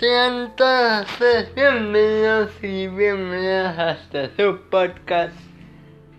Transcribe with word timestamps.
Sean 0.00 0.56
todos 0.56 1.06
bienvenidos 1.54 2.52
y 2.62 2.88
bienvenidas 2.88 3.78
a 3.78 3.90
este 3.90 4.30
su 4.34 4.58
podcast. 4.70 5.36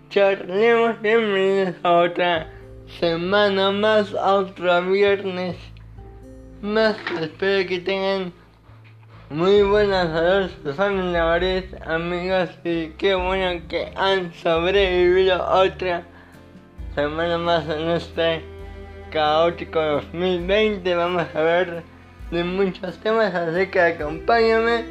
Charlemos, 0.08 1.02
bienvenidos 1.02 1.74
a 1.82 1.90
otra 1.90 2.48
semana 3.00 3.72
más, 3.72 4.14
a 4.14 4.34
otro 4.34 4.82
viernes 4.88 5.56
más. 6.60 6.96
Espero 7.20 7.68
que 7.68 7.80
tengan 7.80 8.32
muy 9.30 9.62
buenas 9.62 10.12
salud, 10.12 10.76
familiares, 10.76 11.64
amigos 11.84 12.50
y 12.62 12.90
qué 12.90 13.16
bueno 13.16 13.66
que 13.68 13.92
han 13.96 14.32
sobrevivido 14.32 15.44
otra 15.44 16.04
semana 16.94 17.36
más 17.36 17.68
en 17.68 17.90
este 17.90 18.44
caótico 19.10 19.80
2020. 19.80 20.94
Vamos 20.94 21.26
a 21.34 21.40
ver 21.40 21.91
de 22.32 22.44
muchos 22.44 22.96
temas, 22.98 23.34
así 23.34 23.66
que 23.66 23.78
acompáñame 23.78 24.86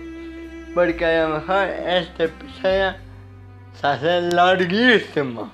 porque 0.76 1.04
a 1.04 1.28
lo 1.28 1.40
mejor 1.40 1.68
este 1.68 2.26
episodio 2.26 2.94
se 3.74 3.88
hace 3.88 4.22
larguísimo. 4.22 5.52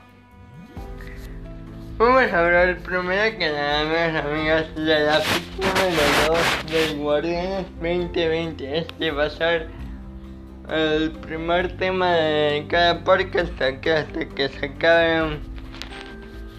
Vamos 1.98 2.31
a 2.34 2.40
hablar 2.45 2.78
primero 2.80 3.38
que 3.40 3.50
nada 3.50 3.86
más 3.86 4.26
amigos 4.26 4.76
de 4.76 5.00
la 5.00 5.20
fecha 5.22 5.86
número 5.86 6.42
2 6.66 6.72
del 6.72 6.98
Guardianes 7.00 7.66
2020. 7.81 8.80
Este 8.80 9.12
va 9.12 9.23
a 9.23 9.30
ser 9.30 9.67
el 10.70 11.12
primer 11.12 11.78
tema 11.78 12.12
de 12.12 12.66
cada 12.70 13.02
podcast 13.02 13.50
hasta 13.50 13.80
que, 13.80 13.94
hasta 13.94 14.26
que 14.28 14.50
se 14.50 14.66
acabe 14.66 15.40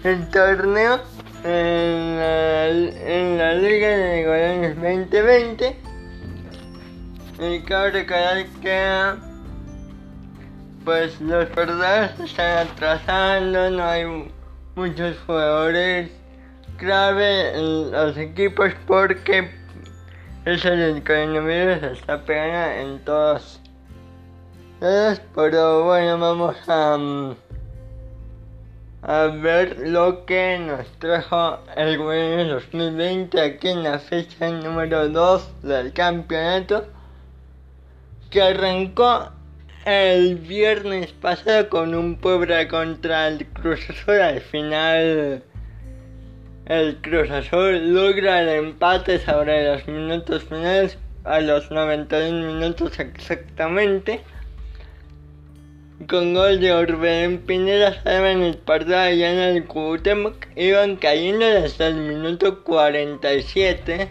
el 0.03 0.29
torneo 0.31 0.99
en 1.43 2.17
la, 2.17 2.67
en 2.67 3.37
la 3.37 3.53
Liga 3.55 3.87
de 3.87 4.25
Guardianes 4.25 4.75
2020. 4.75 5.75
Y 7.39 7.61
cabe 7.61 7.91
recordar 7.91 8.45
que 8.61 9.29
pues 10.83 11.19
los 11.21 11.45
partidos 11.47 12.19
están 12.19 12.67
atrasando, 12.67 13.69
no 13.69 13.83
hay 13.83 14.05
muchos 14.75 15.17
jugadores 15.25 16.11
clave 16.77 17.55
en 17.55 17.91
los 17.91 18.17
equipos 18.17 18.71
porque 18.87 19.51
eso 20.45 20.69
del 20.69 21.03
coronavirus 21.03 21.83
está 21.83 22.23
pegando 22.23 22.91
en 22.91 23.05
todos 23.05 23.61
lados. 24.79 25.21
Pero 25.35 25.85
bueno, 25.85 26.17
vamos 26.17 26.55
a, 26.67 26.97
a 29.09 29.25
ver 29.25 29.79
lo 29.79 30.23
que 30.27 30.59
nos 30.59 30.85
trajo 30.99 31.57
el 31.75 31.97
Guardianes 31.97 32.49
2020 32.49 33.41
aquí 33.41 33.69
en 33.69 33.81
la 33.81 33.97
fecha 33.97 34.51
número 34.51 35.09
2 35.09 35.63
del 35.63 35.91
campeonato 35.93 36.85
que 38.29 38.39
arrancó 38.39 39.31
el 39.85 40.35
viernes 40.35 41.11
pasado 41.13 41.69
con 41.69 41.95
un 41.95 42.17
Puebla 42.17 42.67
contra 42.67 43.29
el 43.29 43.47
Cruz 43.47 43.89
Azul. 43.89 44.21
Al 44.21 44.41
final, 44.41 45.43
el 46.67 46.97
Cruz 47.01 47.31
Azul 47.31 47.91
logra 47.91 48.43
el 48.43 48.49
empate 48.49 49.17
sobre 49.17 49.71
los 49.73 49.87
minutos 49.87 50.43
finales, 50.43 50.99
a 51.23 51.39
los 51.39 51.71
91 51.71 52.53
minutos 52.53 52.99
exactamente. 52.99 54.21
Con 56.07 56.33
gol 56.33 56.59
de 56.59 56.71
Orbelín 56.71 57.39
Pineda, 57.39 58.01
saben 58.03 58.41
el 58.41 58.57
partido 58.57 58.97
allá 58.97 59.33
en 59.33 59.55
el 59.57 59.65
Cuauhtémoc. 59.65 60.47
Iban 60.55 60.95
cayendo 60.95 61.45
desde 61.45 61.87
el 61.87 61.95
minuto 61.95 62.63
47. 62.63 64.09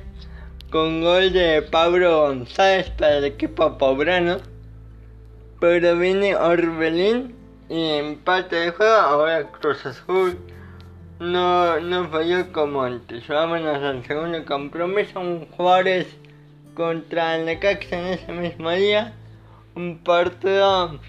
Con 0.71 1.03
gol 1.03 1.33
de 1.33 1.63
Pablo 1.63 2.27
González 2.27 2.91
para 2.91 3.19
el 3.19 3.25
equipo 3.25 3.79
pobrano 3.79 4.39
pero 5.61 5.97
viene 5.97 6.37
Orbelín 6.37 7.35
y 7.69 7.91
empate 7.91 8.57
de 8.57 8.71
juego. 8.71 8.95
Ahora 8.95 9.51
Cruz 9.51 9.85
Azul 9.87 10.39
no, 11.19 11.81
no 11.81 12.09
falló 12.09 12.53
como 12.53 12.83
antes. 12.83 13.27
Vámonos 13.27 13.83
al 13.83 14.05
segundo 14.05 14.45
compromiso. 14.45 15.21
Un 15.21 15.47
Juárez 15.47 16.07
contra 16.75 17.37
el 17.37 17.47
Necaxa 17.47 17.99
en 17.99 18.07
ese 18.07 18.33
mismo 18.33 18.71
día. 18.71 19.15
Un 19.75 19.99
partido 19.99 21.01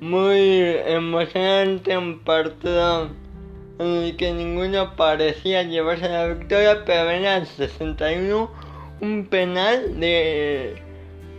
muy 0.00 0.60
emocionante. 0.86 1.96
Un 1.96 2.20
partido 2.20 3.10
en 3.78 3.86
el 3.86 4.16
que 4.16 4.32
ninguno 4.32 4.94
parecía 4.96 5.62
llevarse 5.62 6.08
la 6.08 6.28
victoria. 6.28 6.84
Pero 6.84 7.06
venía 7.06 7.36
al 7.36 7.46
61 7.46 8.50
un 9.00 9.26
penal 9.26 10.00
de 10.00 10.82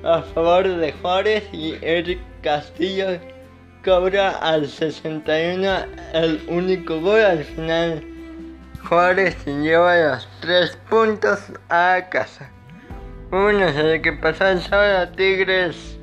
a 0.04 0.22
favor 0.22 0.68
de 0.68 0.94
Juárez 0.94 1.44
y 1.52 1.76
Eric 1.82 2.20
Castillo 2.42 3.20
cobra 3.84 4.32
al 4.32 4.68
61 4.68 5.68
el 6.14 6.42
único 6.48 7.00
gol. 7.02 7.22
Al 7.22 7.44
final 7.44 8.04
Juárez 8.88 9.36
se 9.44 9.52
lleva 9.62 9.98
los 9.98 10.28
tres 10.40 10.78
puntos 10.90 11.52
a 11.70 12.08
casa. 12.10 12.50
Bueno, 13.30 13.66
desde 13.68 14.02
que 14.02 14.14
pasó 14.14 14.48
el 14.48 14.62
sábado 14.62 15.10
Tigres 15.10 15.99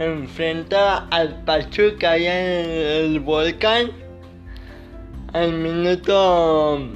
enfrentaba 0.00 1.06
al 1.10 1.44
Pachuca 1.44 2.12
allá 2.12 2.62
en 2.62 2.70
el 3.12 3.20
volcán. 3.20 3.92
Al 5.32 5.52
minuto... 5.52 6.88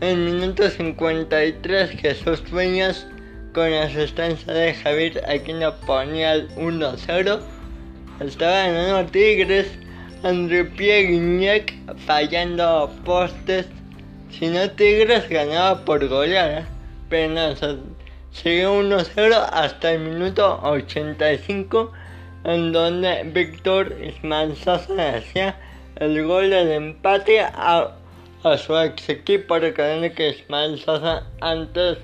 En 0.00 0.24
minuto 0.26 0.68
53 0.68 1.90
Jesús 1.90 2.42
Dueñas 2.50 3.06
con 3.54 3.72
asistencia 3.72 4.52
de 4.52 4.74
Javier 4.74 5.22
Aquino 5.26 5.74
ponía 5.86 6.34
el 6.34 6.48
1-0. 6.50 7.40
Estaba 8.20 8.52
ganando 8.52 9.10
Tigres, 9.10 9.66
André 10.22 10.64
Pierre 10.64 11.64
fallando 12.06 12.90
postes. 13.04 13.66
Si 14.30 14.48
no 14.48 14.70
Tigres 14.70 15.28
ganaba 15.30 15.84
por 15.84 16.06
goleada, 16.06 16.66
pero 17.08 17.32
no, 17.32 17.95
siguió 18.42 18.80
1-0 18.82 19.48
hasta 19.50 19.92
el 19.92 20.00
minuto 20.00 20.60
85 20.62 21.92
en 22.44 22.72
donde 22.72 23.22
Víctor 23.24 23.96
Ismael 24.02 24.54
Sosa 24.56 25.16
hacía 25.16 25.58
el 25.96 26.24
gol 26.24 26.50
del 26.50 26.70
empate 26.70 27.40
a, 27.40 27.92
a 28.42 28.58
su 28.58 28.76
ex 28.76 29.08
equipo, 29.08 29.58
recordando 29.58 30.14
que 30.14 30.30
Ismael 30.30 30.78
Sosa 30.78 31.24
antes 31.40 31.98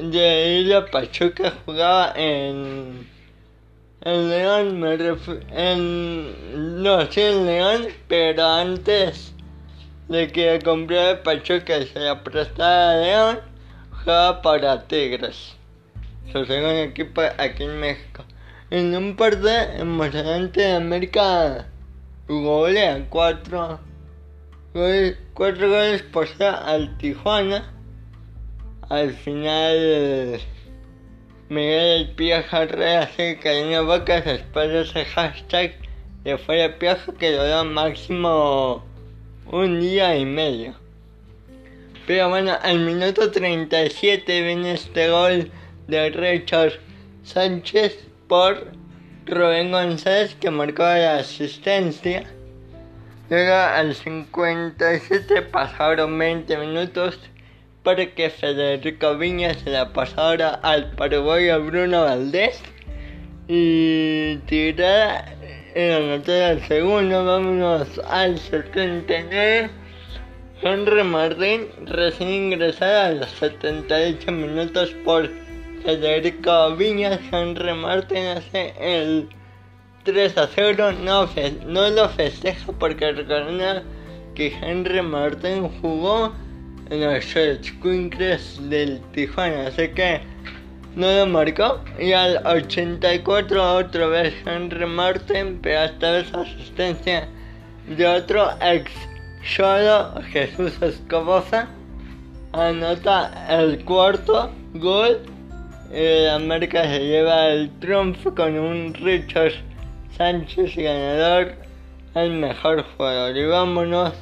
de 0.00 0.60
ir 0.60 0.74
a 0.74 0.86
Pachuca 0.86 1.52
jugaba 1.66 2.12
en 2.16 3.06
en 4.00 4.30
León 4.30 4.80
me 4.80 4.94
en 5.50 6.82
no 6.82 7.10
sí 7.10 7.20
en 7.20 7.46
León 7.46 7.88
pero 8.06 8.46
antes 8.46 9.34
de 10.08 10.28
que 10.28 10.58
comprara 10.64 11.22
Pachuca 11.22 11.78
y 11.78 11.86
se 11.86 11.98
la 11.98 12.22
prestara 12.22 12.92
a 12.92 12.96
León 12.96 13.47
para 14.08 14.88
Tigres. 14.88 15.54
Su 16.32 16.46
segundo 16.46 16.70
equipo 16.70 17.20
aquí 17.36 17.64
en 17.64 17.78
México. 17.78 18.24
En 18.70 18.96
un 18.96 19.16
partido 19.16 19.50
emocionante 19.76 20.62
de 20.62 20.76
América 20.76 21.66
golea 22.26 23.06
cuatro. 23.10 23.78
Goles, 24.72 25.18
cuatro 25.34 25.68
goles 25.68 26.02
por 26.04 26.26
ser 26.26 26.54
al 26.54 26.96
Tijuana. 26.96 27.70
Al 28.88 29.12
final 29.12 30.40
Miguel 31.50 32.00
El 32.00 32.14
Piojo 32.14 32.56
Herrera 32.56 33.08
se 33.08 33.38
cayó 33.38 33.84
boca 33.84 34.22
después 34.22 34.68
de 34.70 34.80
ese 34.82 35.04
hashtag 35.04 35.74
de 36.24 36.38
fuera 36.38 36.78
Piojo 36.78 37.12
que 37.12 37.32
duró 37.32 37.62
máximo 37.66 38.82
un 39.52 39.80
día 39.80 40.16
y 40.16 40.24
medio. 40.24 40.87
Pero 42.08 42.30
bueno, 42.30 42.56
al 42.62 42.78
minuto 42.78 43.30
37 43.30 44.42
viene 44.42 44.72
este 44.72 45.10
gol 45.10 45.50
de 45.88 46.08
Richard 46.08 46.80
Sánchez 47.22 47.98
por 48.26 48.72
Rubén 49.26 49.70
González 49.70 50.34
que 50.40 50.50
marcó 50.50 50.84
la 50.84 51.18
asistencia. 51.18 52.24
Luego 53.28 53.54
al 53.54 53.94
57 53.94 55.42
pasaron 55.52 56.18
20 56.18 56.56
minutos 56.56 57.20
para 57.82 58.06
que 58.14 58.30
Federico 58.30 59.18
Viña 59.18 59.52
se 59.52 59.68
la 59.68 59.92
pasara 59.92 60.54
al 60.62 60.92
paraguayo 60.92 61.62
Bruno 61.62 62.04
Valdés 62.04 62.62
y 63.48 64.36
tirara 64.46 65.26
en 65.74 65.90
la 65.90 66.16
nota 66.16 66.32
del 66.32 66.66
segundo, 66.66 67.22
vámonos 67.26 68.00
al 68.08 68.38
79. 68.38 69.87
Henry 70.60 71.04
Martín 71.04 71.68
recién 71.86 72.30
ingresado 72.30 73.00
a 73.00 73.10
los 73.10 73.30
78 73.30 74.32
minutos 74.32 74.90
por 75.04 75.30
Federico 75.84 76.74
Viñas. 76.74 77.20
Henry 77.30 77.72
Martín 77.74 78.26
hace 78.26 78.74
el 78.80 79.28
3 80.02 80.36
a 80.36 80.48
0. 80.52 80.92
No, 81.04 81.90
lo 81.90 82.08
festeja 82.08 82.72
porque 82.72 83.12
recuerda 83.12 83.84
que 84.34 84.48
Henry 84.60 85.00
Martín 85.00 85.68
jugó 85.80 86.34
en 86.90 87.04
los 87.04 87.24
Squinkles 87.64 88.58
del 88.68 89.00
Tijuana. 89.12 89.68
Así 89.68 89.86
que 89.90 90.20
no 90.96 91.06
lo 91.18 91.26
marcó. 91.26 91.80
Y 92.00 92.12
al 92.14 92.44
84 92.44 93.76
otra 93.76 94.08
vez 94.08 94.34
Henry 94.44 94.86
Martin, 94.86 95.60
pero 95.62 95.84
esta 95.84 96.10
vez 96.10 96.34
asistencia 96.34 97.28
de 97.96 98.06
otro 98.08 98.50
ex 98.60 98.90
solo 99.44 100.20
Jesús 100.30 100.80
Escobosa. 100.82 101.68
Anota 102.52 103.46
el 103.48 103.84
cuarto 103.84 104.50
gol. 104.74 105.20
Y 105.92 106.26
América 106.26 106.84
se 106.84 107.00
lleva 107.00 107.48
el 107.48 107.70
triunfo 107.78 108.34
con 108.34 108.58
un 108.58 108.92
Richard 108.94 109.52
Sánchez 110.16 110.76
ganador, 110.76 111.54
el 112.14 112.30
mejor 112.32 112.84
jugador. 112.96 113.36
Y 113.36 113.46
vámonos 113.46 114.12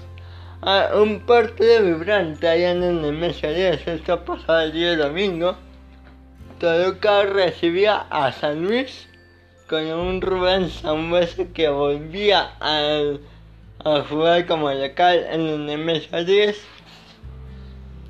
a 0.62 0.90
un 0.94 1.20
partido 1.20 1.82
vibrante 1.82 2.48
allá 2.48 2.70
en 2.70 2.82
el 2.82 3.02
Nemesio 3.02 3.52
10. 3.52 3.88
Esto 3.88 4.24
pasó 4.24 4.60
el 4.60 4.72
día 4.72 4.96
domingo. 4.96 5.56
Toluca 6.60 7.24
recibía 7.24 8.06
a 8.10 8.32
San 8.32 8.64
Luis 8.64 9.08
con 9.68 9.84
un 9.84 10.20
Rubén 10.20 10.70
Sambuesa 10.70 11.44
que 11.52 11.68
volvía 11.68 12.52
a, 12.60 13.00
a, 13.84 14.02
jugar 14.02 14.46
como 14.46 14.70
local 14.70 15.26
en 15.30 15.40
el 15.40 15.66
Nemesio 15.66 16.24
10. 16.24 16.64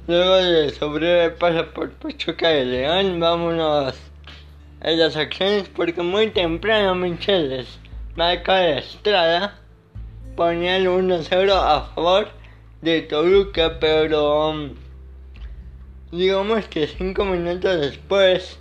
Luego 0.06 0.36
de 0.36 0.70
su 0.70 0.90
breve 0.90 1.30
paso 1.30 1.66
por 1.72 1.90
Pachuca 1.92 2.48
de 2.48 2.64
León, 2.64 3.18
vámonos 3.18 3.94
a 4.80 4.90
las 4.90 5.16
acciones 5.16 5.68
porque 5.68 6.02
muy 6.02 6.30
temprano 6.30 6.94
Micheles 6.94 7.78
marca 8.14 8.56
de 8.56 8.78
Estrada 8.78 9.58
ponía 10.36 10.76
el 10.76 10.86
1-0 10.86 11.52
a 11.52 11.82
favor 11.94 12.28
de 12.80 13.02
Toluca, 13.02 13.78
pero 13.78 14.70
digamos 16.12 16.66
que 16.68 16.86
5 16.86 17.24
minutos 17.24 17.80
después 17.80 18.58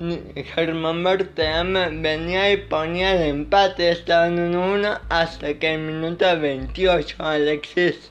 Germán 0.00 1.04
Berteama 1.04 1.88
venía 1.92 2.50
y 2.50 2.56
ponía 2.56 3.16
el 3.16 3.22
empate, 3.28 3.90
estaban 3.90 4.38
1-1 4.38 4.98
hasta 5.10 5.58
que 5.58 5.74
en 5.74 5.86
minuto 5.88 6.24
28 6.40 7.16
Alexis 7.18 8.10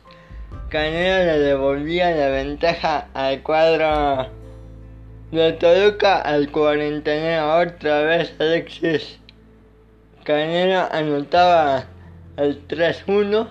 Canelo 0.69 1.25
le 1.25 1.39
devolvía 1.39 2.11
la 2.11 2.29
ventaja 2.29 3.07
al 3.15 3.41
cuadro 3.41 4.29
de 5.31 5.53
Toluca. 5.53 6.21
Al 6.21 6.51
49 6.51 7.41
otra 7.41 8.01
vez 8.03 8.35
Alexis 8.37 9.17
Canelo 10.23 10.87
anotaba 10.91 11.85
el 12.37 12.67
3-1 12.67 13.47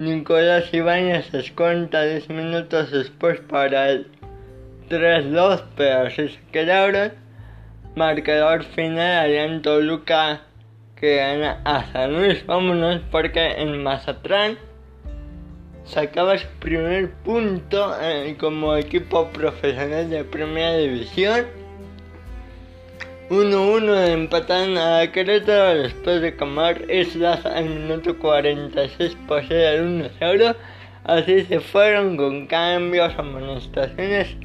Nicolás 0.00 0.74
Ibáñez 0.74 1.30
descuenta 1.30 2.02
10 2.02 2.30
minutos 2.30 2.90
después 2.90 3.38
para 3.42 3.90
el 3.90 4.08
3-2 4.90 5.62
pero 5.76 6.08
así 6.08 6.30
se 6.30 6.40
quedaron 6.50 7.23
marcador 7.94 8.64
final 8.64 9.30
en 9.30 9.62
Toluca 9.62 10.42
que 10.96 11.16
gana 11.16 11.60
a 11.64 11.84
San 11.92 12.14
Luis 12.14 12.44
vámonos 12.46 13.00
porque 13.10 13.46
en 13.58 13.82
Mazatlán 13.82 14.58
sacaba 15.84 16.38
su 16.38 16.48
primer 16.60 17.12
punto 17.24 17.94
eh, 18.00 18.36
como 18.38 18.76
equipo 18.76 19.28
profesional 19.28 20.10
de 20.10 20.24
primera 20.24 20.76
división. 20.76 21.46
1-1 23.30 24.08
empatan 24.12 24.76
a 24.76 25.10
Querétaro 25.10 25.82
después 25.82 26.20
de 26.20 26.36
Camar 26.36 26.90
Islas 26.90 27.44
al 27.46 27.64
minuto 27.70 28.18
46 28.18 29.16
por 29.26 29.46
ser 29.46 29.74
el 29.74 30.10
1-0. 30.20 30.56
Así 31.04 31.44
se 31.44 31.60
fueron 31.60 32.16
con 32.16 32.46
cambios, 32.46 33.12
amonestaciones, 33.18 34.36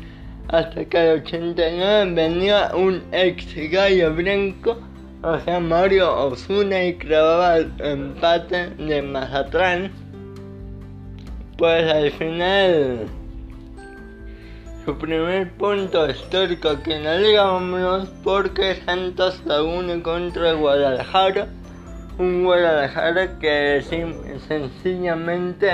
hasta 0.49 0.83
que 0.85 0.97
al 0.97 1.21
89 1.21 2.13
venía 2.13 2.71
un 2.75 3.03
ex 3.11 3.45
gallo 3.71 4.13
blanco, 4.15 4.77
o 5.21 5.39
sea 5.39 5.59
Mario 5.59 6.11
Osuna, 6.25 6.83
y 6.85 6.95
clavaba 6.95 7.57
el 7.57 7.71
empate 7.79 8.71
de 8.71 9.01
Mazatlán. 9.01 9.91
Pues 11.57 11.91
al 11.91 12.11
final 12.11 13.07
su 14.85 14.97
primer 14.97 15.51
punto 15.51 16.09
histórico 16.09 16.69
aquí 16.69 16.93
en 16.93 17.03
la 17.03 17.17
liga 17.17 18.09
porque 18.23 18.75
Santos 18.85 19.39
la 19.45 19.61
une 19.61 20.01
contra 20.01 20.53
Guadalajara. 20.53 21.47
Un 22.17 22.43
Guadalajara 22.43 23.37
que 23.37 23.83
sencillamente 24.47 25.69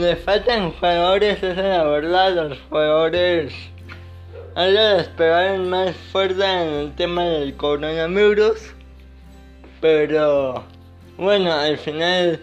le 0.00 0.16
faltan 0.16 0.72
jugadores 0.72 1.42
esa 1.42 1.50
es 1.50 1.56
la 1.56 1.84
verdad 1.84 2.48
los 2.48 2.58
jugadores. 2.68 3.52
Hay 4.54 4.72
que 4.72 4.80
despegar 4.80 5.58
más 5.58 5.94
fuerte 6.12 6.44
en 6.44 6.68
el 6.68 6.94
tema 6.94 7.24
del 7.24 7.56
coronavirus. 7.56 8.74
Pero 9.80 10.64
bueno 11.16 11.52
al 11.52 11.76
final 11.76 12.40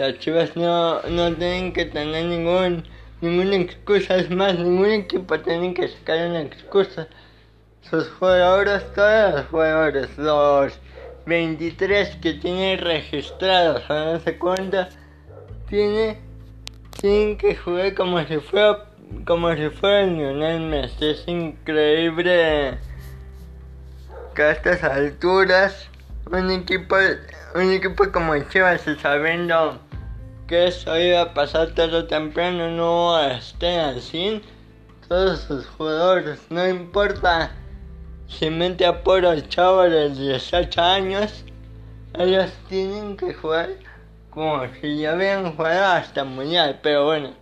las 0.00 0.18
chivas 0.18 0.56
no, 0.56 1.02
no 1.02 1.34
tienen 1.34 1.72
que 1.72 1.84
tener 1.84 2.24
ningún, 2.24 2.84
ninguna 3.20 3.56
excusa, 3.56 4.16
es 4.16 4.30
más, 4.30 4.58
ningún 4.58 4.90
equipo 4.90 5.38
tiene 5.40 5.74
que 5.74 5.88
sacar 5.88 6.28
una 6.28 6.40
excusa. 6.40 7.06
Sus 7.82 8.08
jugadores, 8.08 8.82
todos 8.94 9.34
los 9.34 9.46
jugadores, 9.46 10.18
los 10.18 10.72
23 11.26 12.16
que 12.16 12.34
tiene 12.34 12.76
registrados 12.78 13.82
o 13.90 13.94
no 13.94 14.20
cuántos, 14.38 14.88
tiene, 15.68 16.18
tienen 17.00 17.38
que 17.38 17.56
jugar 17.56 17.94
como 17.94 18.22
si 18.26 18.38
fuera 18.38 18.84
como 19.26 19.54
si 19.54 19.70
fuera 19.70 20.06
Lionel 20.06 20.60
Messi. 20.60 21.06
Es 21.06 21.26
increíble 21.26 22.78
que 24.34 24.42
a 24.42 24.50
estas 24.52 24.84
alturas 24.84 25.88
un 26.30 26.50
equipo, 26.50 26.96
un 27.54 27.72
equipo 27.72 28.12
como 28.12 28.38
Chivas 28.50 28.82
sabiendo 29.00 29.80
que 30.46 30.68
eso 30.68 30.96
iba 30.98 31.22
a 31.22 31.34
pasar 31.34 31.74
tarde 31.74 31.96
o 31.96 32.06
temprano, 32.06 32.70
no 32.70 33.18
estén 33.30 33.80
así. 33.80 34.42
Todos 35.08 35.40
sus 35.40 35.66
jugadores, 35.66 36.40
no 36.50 36.68
importa 36.68 37.50
si 38.28 38.48
mente 38.48 38.86
a 38.86 39.02
puro 39.02 39.34
chavo 39.40 39.82
de 39.82 40.10
18 40.10 40.80
años, 40.80 41.44
ellos 42.16 42.50
tienen 42.68 43.16
que 43.16 43.34
jugar 43.34 43.70
como 44.30 44.62
si 44.80 44.98
ya 44.98 45.12
habían 45.12 45.54
jugado 45.56 45.86
hasta 45.96 46.24
mundial, 46.24 46.78
pero 46.82 47.04
bueno. 47.04 47.32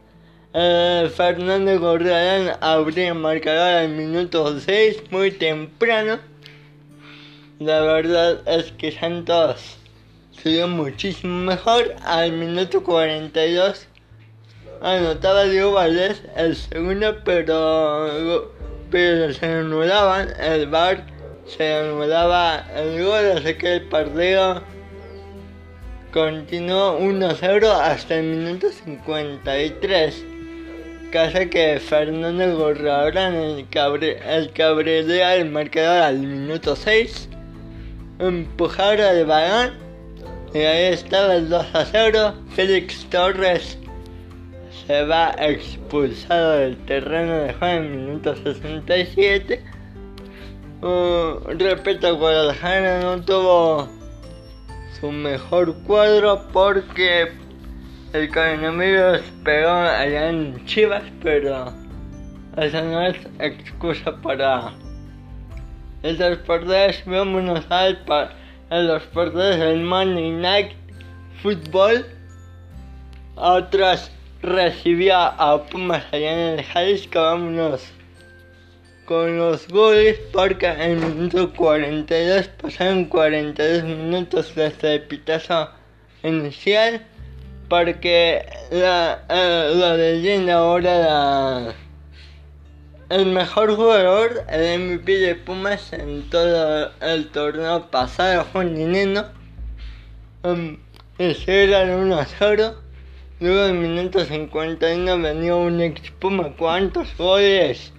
Eh, 0.54 1.10
Fernando 1.14 1.78
Gorriarán 1.78 2.56
abrió 2.60 3.08
el 3.08 3.14
marcador 3.14 3.74
al 3.74 3.90
minuto 3.90 4.58
6, 4.58 5.10
muy 5.10 5.30
temprano. 5.30 6.18
La 7.58 7.80
verdad 7.80 8.40
es 8.48 8.72
que 8.72 8.90
Santos 8.90 9.76
sería 10.32 10.66
muchísimo 10.66 11.44
mejor. 11.44 11.94
Al 12.04 12.32
minuto 12.32 12.82
42 12.82 13.86
anotaba 14.80 15.44
Diego 15.44 15.72
Valdés 15.72 16.22
el 16.36 16.56
segundo, 16.56 17.18
pero, 17.24 18.52
pero 18.90 19.32
se 19.34 19.46
anulaban 19.46 20.28
el 20.40 20.66
bar, 20.68 21.04
se 21.46 21.74
anulaba 21.74 22.64
el 22.74 23.04
gol, 23.04 23.32
así 23.36 23.54
que 23.54 23.74
el 23.74 23.82
partido 23.82 24.62
continuó 26.12 26.98
1-0 27.00 27.64
hasta 27.66 28.16
el 28.16 28.26
minuto 28.26 28.68
53. 28.70 30.24
Casa 31.12 31.46
que 31.46 31.80
Fernando 31.80 32.58
Gorrabrán, 32.58 33.34
el, 33.34 33.68
cabre, 33.68 34.18
el 34.26 34.52
cabredea 34.52 35.36
el 35.36 35.50
marcador 35.50 36.02
al 36.02 36.18
minuto 36.18 36.76
6, 36.76 37.28
empujara 38.18 39.12
el 39.12 39.24
balón 39.24 39.74
y 40.52 40.58
ahí 40.58 40.92
estaba 40.92 41.36
el 41.36 41.48
2 41.48 41.66
a 41.74 41.84
0. 41.86 42.34
Félix 42.54 43.04
Torres 43.10 43.78
se 44.86 45.04
va 45.04 45.34
expulsado 45.38 46.52
del 46.52 46.76
terreno 46.84 47.38
de 47.38 47.52
juego 47.54 47.74
en 47.74 47.84
el 47.84 47.98
minuto 47.98 48.34
67. 48.36 49.62
Uh, 50.80 51.40
repito, 51.58 52.16
Guadalajara 52.16 53.00
no 53.00 53.20
tuvo 53.22 53.97
su 55.00 55.12
mejor 55.12 55.74
cuadro 55.84 56.46
porque 56.52 57.32
el 58.12 58.28
coronavirus 58.32 59.20
pegó 59.44 59.70
allá 59.70 60.30
en 60.30 60.64
Chivas, 60.64 61.04
pero 61.22 61.72
esa 62.56 62.82
no 62.82 63.02
es 63.06 63.16
excusa 63.38 64.16
para 64.20 64.72
esas 66.02 66.38
partidas. 66.38 67.02
Vámonos 67.06 67.64
al 67.70 67.98
par 68.04 68.32
partidos 68.70 69.58
del 69.58 69.82
Monday 69.82 70.30
Night 70.30 70.72
Football. 71.42 72.06
Otras 73.36 74.10
recibía 74.42 75.26
a 75.26 75.62
Pumas 75.64 76.04
allá 76.12 76.32
en 76.32 76.58
el 76.58 76.64
Jalisco. 76.64 77.20
Vámonos 77.20 77.92
con 79.08 79.38
los 79.38 79.66
goles 79.68 80.20
porque 80.34 80.66
en 80.66 80.80
el 80.82 80.96
minuto 80.98 81.50
42 81.54 82.48
pasaron 82.60 83.06
42 83.06 83.82
minutos 83.84 84.54
desde 84.54 84.96
el 84.96 85.02
pitazo 85.04 85.70
inicial 86.22 87.06
porque 87.70 88.44
la, 88.70 89.24
eh, 89.30 89.72
la 89.74 89.96
leyenda 89.96 90.56
ahora 90.56 90.98
la 90.98 91.74
el 93.08 93.24
mejor 93.24 93.74
jugador, 93.74 94.44
el 94.50 94.78
MVP 94.78 95.10
de 95.10 95.34
Pumas 95.36 95.90
en 95.94 96.28
todo 96.28 96.90
el 97.00 97.28
torneo 97.30 97.90
pasado 97.90 98.44
fue 98.52 98.66
Nineno. 98.66 99.24
Um, 100.42 100.76
ese 101.16 101.64
era 101.64 101.84
el 101.84 101.90
1 101.92 102.26
0. 102.38 102.74
Luego 103.40 103.64
en 103.64 103.80
minuto 103.80 104.22
51 104.22 105.18
venía 105.22 105.56
un 105.56 105.80
ex 105.80 106.10
Puma. 106.10 106.52
¿Cuántos 106.58 107.16
goles 107.16 107.94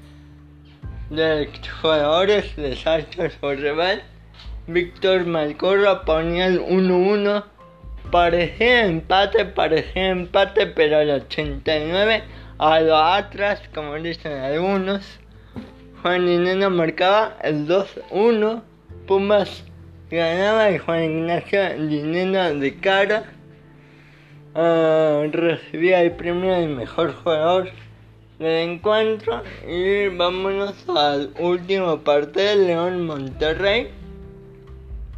de 1.10 1.50
jugadores 1.82 2.56
de 2.56 2.75
salto 2.75 3.24
su 3.30 3.50
rival? 3.50 4.04
Víctor 4.68 5.25
Malcorra 5.25 6.06
ponía 6.06 6.48
el 6.48 6.60
1-1. 6.62 7.44
Parecía 8.12 8.86
empate, 8.86 9.46
parecía 9.46 10.10
empate, 10.10 10.68
pero 10.68 10.98
al 10.98 11.10
89 11.10 12.24
a 12.60 12.80
lo 12.82 12.98
atrás, 12.98 13.62
como 13.74 13.96
dicen 13.96 14.34
algunos, 14.34 15.20
Juan 16.01 16.28
Ineno 16.28 16.70
marcaba 16.70 17.38
el 17.42 17.68
2-1. 17.68 18.62
Pumas 19.08 19.63
ganaba 20.12 20.72
y 20.72 20.78
Juan 20.78 21.04
Ignacio 21.04 21.88
Dineno 21.88 22.54
de 22.56 22.75
cara 22.78 23.24
uh, 24.56 25.30
recibía 25.32 26.01
el 26.01 26.12
premio 26.12 26.54
de 26.54 26.68
mejor 26.68 27.13
jugador 27.13 27.70
del 28.39 28.69
encuentro 28.69 29.43
y 29.67 30.08
vámonos 30.08 30.74
al 30.88 31.34
último 31.39 32.00
partido 32.00 32.55
León 32.55 33.05
Monterrey 33.05 33.91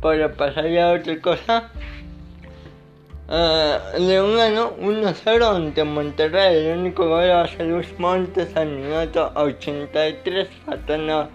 para 0.01 0.33
pasar 0.33 0.67
ya 0.67 0.89
a 0.89 0.93
otra 0.93 1.21
cosa. 1.21 1.71
Uh, 3.29 3.97
León 3.97 4.35
ganó 4.35 4.75
1-0 4.75 5.55
ante 5.55 5.83
Monterrey. 5.83 6.65
El 6.65 6.79
único 6.79 7.07
gol 7.07 7.29
va 7.29 7.43
a 7.43 7.47
ser 7.47 7.67
Luis 7.67 7.97
Montes 7.97 8.57
al 8.57 8.67
minuto 8.67 9.31
83 9.35 10.49
faltando 10.65 11.29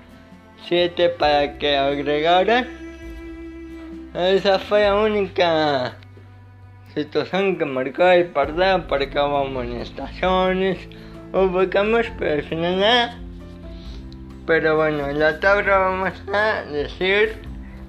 7 0.66 1.08
para 1.10 1.56
que 1.56 1.76
agregaran. 1.76 2.66
Esa 4.14 4.58
fue 4.58 4.82
la 4.82 4.96
única 4.96 5.96
situación 6.94 7.56
que 7.56 7.64
marcó 7.64 8.04
el 8.08 8.26
partido 8.26 8.86
porque 8.88 9.18
hubo 9.18 9.46
amonestaciones, 9.46 10.78
hubo 11.36 11.68
cambios, 11.70 12.06
pero 12.18 12.34
al 12.34 12.42
final 12.42 12.80
nada. 12.80 13.18
Pero 14.46 14.76
bueno, 14.76 15.08
en 15.08 15.18
la 15.18 15.40
tabla 15.40 15.78
vamos 15.78 16.12
a 16.32 16.62
decir 16.70 17.34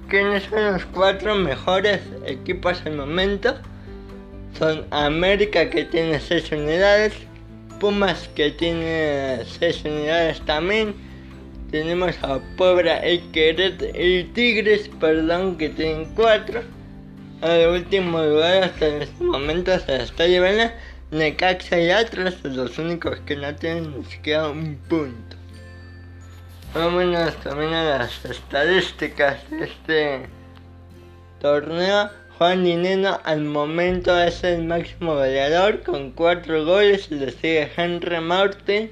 quiénes 0.08 0.44
son 0.44 0.72
los 0.72 0.84
cuatro 0.86 1.34
mejores 1.34 2.00
equipos 2.26 2.82
al 2.84 2.96
momento. 2.96 3.54
Son 4.58 4.86
América 4.90 5.70
que 5.70 5.84
tiene 5.84 6.18
6 6.18 6.52
unidades, 6.52 7.14
Pumas 7.78 8.28
que 8.34 8.50
tiene 8.50 9.44
6 9.44 9.84
unidades 9.84 10.40
también, 10.40 10.94
tenemos 11.70 12.16
a 12.22 12.40
Puebla 12.56 13.06
y 13.06 13.22
y 13.94 14.24
Tigres, 14.24 14.90
perdón, 14.98 15.58
que 15.58 15.68
tienen 15.68 16.06
cuatro. 16.14 16.62
Al 17.42 17.68
último 17.68 18.22
lugar 18.22 18.64
hasta 18.64 18.86
este 18.86 19.22
momento 19.22 19.78
se 19.78 20.02
está 20.02 20.26
llevando 20.26 20.72
Necaxa 21.10 21.80
y 21.80 21.90
Atlas, 21.90 22.36
los 22.44 22.78
únicos 22.78 23.18
que 23.20 23.34
no 23.34 23.54
tienen 23.54 23.98
ni 23.98 24.04
siquiera 24.04 24.50
un 24.50 24.76
punto. 24.90 25.36
Vámonos 26.74 27.34
también 27.36 27.72
a 27.72 27.98
las 27.98 28.24
estadísticas 28.26 29.38
de 29.50 29.64
este 29.64 30.26
torneo. 31.40 32.10
Juan 32.36 32.62
Dineno 32.62 33.18
al 33.24 33.42
momento 33.42 34.20
es 34.20 34.44
el 34.44 34.64
máximo 34.64 35.14
goleador 35.14 35.82
con 35.82 36.10
cuatro 36.10 36.66
goles, 36.66 37.10
le 37.10 37.30
sigue 37.32 37.72
Henry 37.74 38.20
Martin 38.20 38.90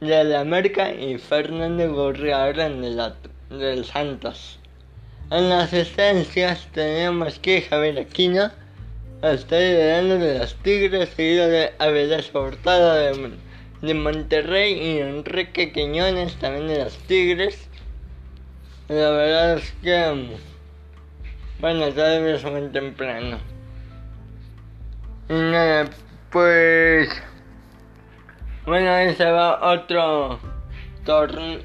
de 0.00 0.24
la 0.24 0.40
América 0.40 0.92
y 0.92 1.16
Fernando 1.16 1.90
Gorriarán 1.94 2.82
de 2.82 3.12
del 3.48 3.84
Santos. 3.86 4.58
En 5.30 5.48
las 5.48 5.72
asistencias 5.72 6.68
tenemos 6.72 7.38
que 7.38 7.62
Javier 7.62 7.98
Aquino 7.98 8.50
está 9.32 9.58
liderando 9.58 10.18
de 10.18 10.38
los 10.38 10.54
Tigres, 10.56 11.10
seguido 11.10 11.48
de 11.48 11.72
Avilés 11.78 12.34
Hurtado 12.34 12.94
de, 12.94 13.32
de, 13.82 13.94
Monterrey 13.94 14.72
y 14.74 14.98
Enrique 14.98 15.72
Quiñones 15.72 16.36
también 16.36 16.68
de 16.68 16.84
los 16.84 16.96
Tigres. 16.98 17.68
La 18.88 19.10
verdad 19.10 19.54
es 19.54 19.72
que, 19.82 20.38
bueno, 21.60 21.88
todavía 21.92 22.34
es 22.34 22.44
muy 22.44 22.68
temprano. 22.68 23.38
Y 25.28 25.34
nada, 25.34 25.90
pues... 26.30 27.08
Bueno, 28.64 28.90
ahí 28.90 29.14
se 29.14 29.24
va 29.24 29.60
otro 29.72 30.40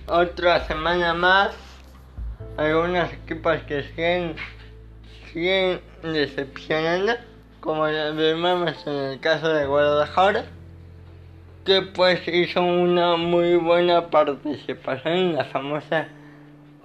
otra 0.08 0.68
semana 0.68 1.14
más. 1.14 1.56
Algunos 2.58 3.12
equipos 3.12 3.58
que 3.64 3.84
siguen, 3.84 4.36
siguen 5.32 5.82
decepcionando, 6.04 7.14
como 7.62 7.84
vemos 7.84 8.88
en 8.88 8.94
el 8.94 9.20
caso 9.20 9.48
de 9.54 9.68
Guadalajara, 9.68 10.46
que 11.64 11.84
pues 11.84 12.28
hizo 12.28 12.62
una 12.62 13.16
muy 13.18 13.56
buena 13.56 14.10
participación 14.10 15.14
en 15.14 15.36
la 15.36 15.46
famosa 15.46 16.08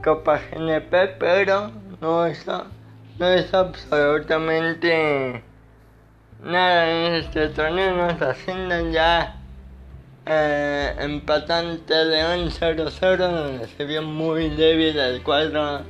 Copa 0.05 0.39
GNP, 0.39 1.17
pero 1.19 1.73
no 2.03 2.29
hizo, 2.29 2.67
no 3.19 3.35
hizo 3.35 3.59
absolutamente 3.59 5.43
nada 6.43 6.91
en 6.91 7.15
este 7.15 7.49
torneo, 7.49 7.97
no 7.97 8.11
está 8.11 8.33
haciendo 8.33 8.91
ya 8.91 9.37
eh, 10.27 10.95
empatante 10.99 12.05
León 12.05 12.51
0-0 12.51 13.17
donde 13.17 13.67
se 13.67 13.85
vio 13.87 14.03
muy 14.03 14.51
débil 14.51 14.99
el 14.99 15.23
cuadro 15.23 15.81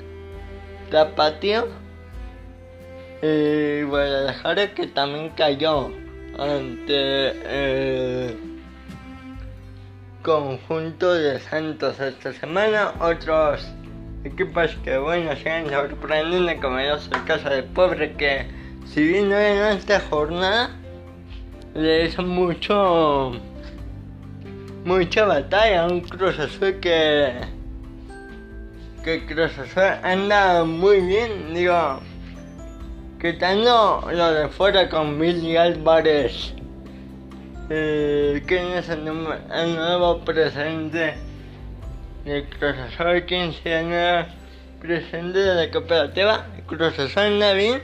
tapatío 0.93 1.86
y 3.23 3.83
Guadalajara 3.83 4.75
que 4.75 4.87
también 4.89 5.31
cayó 5.31 5.91
ante 6.39 8.29
el 8.29 8.37
conjunto 10.23 11.15
de 11.15 11.39
Santos 11.41 11.99
esta 12.01 12.33
semana. 12.33 12.93
Otros 13.01 13.67
equipos 14.25 14.77
que 14.85 14.99
bueno 14.99 15.35
siguen 15.37 15.71
sorprendiendo 15.71 16.61
como 16.61 16.79
es 16.79 17.09
el 17.13 17.25
caso 17.25 17.49
de 17.49 17.63
Pobre 17.63 18.13
que 18.15 18.47
si 18.85 19.03
bien 19.03 19.29
no 19.31 19.39
en 19.39 19.77
esta 19.77 20.01
jornada 20.01 20.71
le 21.75 22.07
hizo 22.07 22.23
mucho 22.23 23.33
mucha 24.85 25.25
batalla, 25.25 25.87
un 25.87 26.01
Cruz 26.01 26.37
que 26.81 27.33
que 29.05 29.25
Cruz 29.27 29.57
Azul 29.57 30.01
anda 30.03 30.65
muy 30.65 31.01
bien, 31.01 31.55
digo, 31.55 32.01
quitando 33.21 34.09
lo 34.13 34.33
de 34.33 34.49
fuera 34.49 34.89
con 34.89 35.19
Billy 35.19 35.57
Álvarez, 35.57 36.53
eh, 37.71 38.43
¿quién 38.47 38.67
es 38.73 38.89
el, 38.89 39.05
nuevo 39.05 40.21
presidente 40.25 41.15
de 42.25 42.45
Cruz 42.45 42.77
Azul? 42.77 43.25
¿Quién 43.27 43.53
será 43.53 43.81
el 43.81 43.89
nuevo 43.89 44.29
presidente 44.81 45.39
de 45.39 45.67
la 45.67 45.71
cooperativa? 45.73 46.47
Cruz 46.67 46.99
Azul 46.99 47.39
bien, 47.57 47.83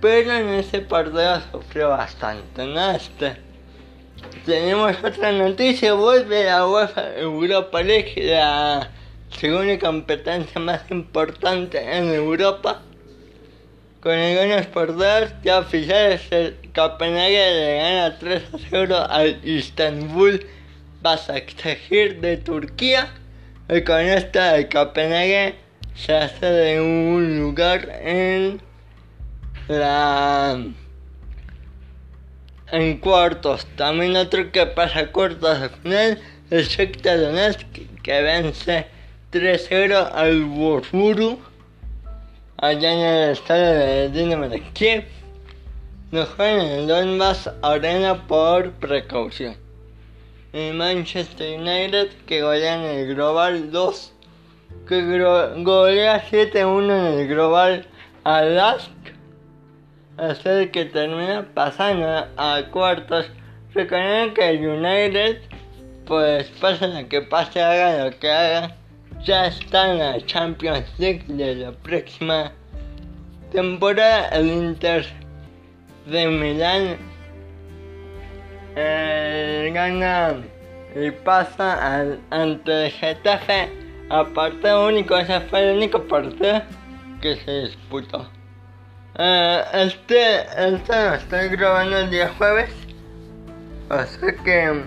pero 0.00 0.32
en 0.32 0.48
ese 0.48 0.80
partido 0.80 1.40
sufrió 1.52 1.90
bastante, 1.90 2.66
¿no? 2.66 2.90
Este, 2.90 3.36
tenemos 4.44 4.96
otra 5.02 5.32
noticia, 5.32 5.94
vuelve 5.94 6.44
la 6.44 6.66
UEFA 6.66 7.16
Europa 7.16 7.82
League, 7.82 8.14
la 8.16 8.90
segunda 9.30 9.78
competencia 9.78 10.60
más 10.60 10.82
importante 10.90 11.78
en 11.78 12.12
Europa. 12.12 12.82
Con 14.06 14.14
algunos 14.14 14.66
partidos 14.66 15.32
ya 15.42 15.58
oficiales, 15.58 16.30
el 16.30 16.54
Copenhague 16.72 17.50
le 17.50 17.76
gana 17.78 18.16
3 18.16 18.42
a 18.54 18.58
0 18.70 19.06
al 19.10 19.40
Istanbul 19.42 20.46
Basaksehir 21.02 22.20
de 22.20 22.36
Turquía. 22.36 23.12
Y 23.68 23.82
con 23.82 23.98
esta 23.98 24.58
el 24.58 24.68
Copenhague 24.68 25.56
se 25.96 26.14
hace 26.14 26.46
de 26.46 26.80
un 26.80 27.40
lugar 27.40 28.00
en 28.00 28.60
la 29.66 30.56
en 32.70 32.98
cuartos. 32.98 33.66
También 33.74 34.14
otro 34.14 34.52
que 34.52 34.66
pasa 34.66 35.00
a 35.00 35.06
cuartos 35.10 35.62
de 35.62 35.68
final 35.68 36.18
es 36.50 36.68
Shakhtar 36.68 37.18
Donetsk 37.22 37.66
que 38.04 38.22
vence 38.22 38.86
3-0 39.32 40.12
al 40.14 40.44
Wolfsburg 40.44 41.55
allá 42.58 42.92
en 42.92 42.98
el 43.00 43.30
estadio 43.30 43.64
de 43.64 44.08
Dinamo 44.10 44.48
de 44.48 44.60
Kiev. 44.72 45.04
No 46.10 46.24
juegan 46.24 46.60
en 46.60 46.72
el 46.80 46.86
Donbass 46.86 47.50
Arena 47.62 48.26
por 48.26 48.72
precaución. 48.72 49.56
Y 50.52 50.70
Manchester 50.70 51.60
United 51.60 52.08
que 52.26 52.42
golea 52.42 52.76
en 52.76 52.98
el 52.98 53.14
Global 53.14 53.70
2 53.70 54.12
que 54.88 55.02
golea 55.62 56.24
7-1 56.30 56.84
en 56.84 57.20
el 57.20 57.28
Global 57.28 57.86
a 58.24 58.42
Lask 58.42 58.90
hacer 60.16 60.70
que 60.70 60.84
termina 60.86 61.46
pasando 61.54 62.06
a 62.36 62.62
cuartos. 62.70 63.26
Recuerden 63.74 64.32
que 64.32 64.48
el 64.50 64.66
United 64.66 65.42
pues 66.06 66.48
pase 66.60 66.86
lo 66.86 67.08
que 67.08 67.20
pase, 67.20 67.60
haga 67.60 68.04
lo 68.04 68.18
que 68.18 68.30
haga, 68.30 68.76
ya 69.26 69.46
está 69.46 69.90
en 69.90 69.98
la 69.98 70.24
Champions 70.24 70.86
League 70.98 71.24
de 71.26 71.56
la 71.56 71.72
próxima 71.72 72.52
temporada. 73.50 74.28
El 74.28 74.46
Inter 74.46 75.04
de 76.06 76.28
Milán 76.28 76.96
eh, 78.76 79.70
gana 79.74 80.36
y 80.94 81.10
pasa 81.10 81.96
al, 81.96 82.20
ante 82.30 82.86
el 82.86 82.92
Getafe 82.92 83.68
a 84.10 84.24
partido 84.24 84.86
único. 84.86 85.16
Ese 85.16 85.40
fue 85.40 85.70
el 85.70 85.76
único 85.78 86.02
partido 86.04 86.62
que 87.20 87.34
se 87.36 87.62
disputó. 87.62 88.30
Eh, 89.18 89.62
este, 89.74 90.42
este 90.68 90.92
lo 90.92 91.14
estoy 91.14 91.48
grabando 91.48 91.98
el 91.98 92.10
día 92.10 92.32
jueves. 92.38 92.70
Así 93.88 94.26
que 94.44 94.84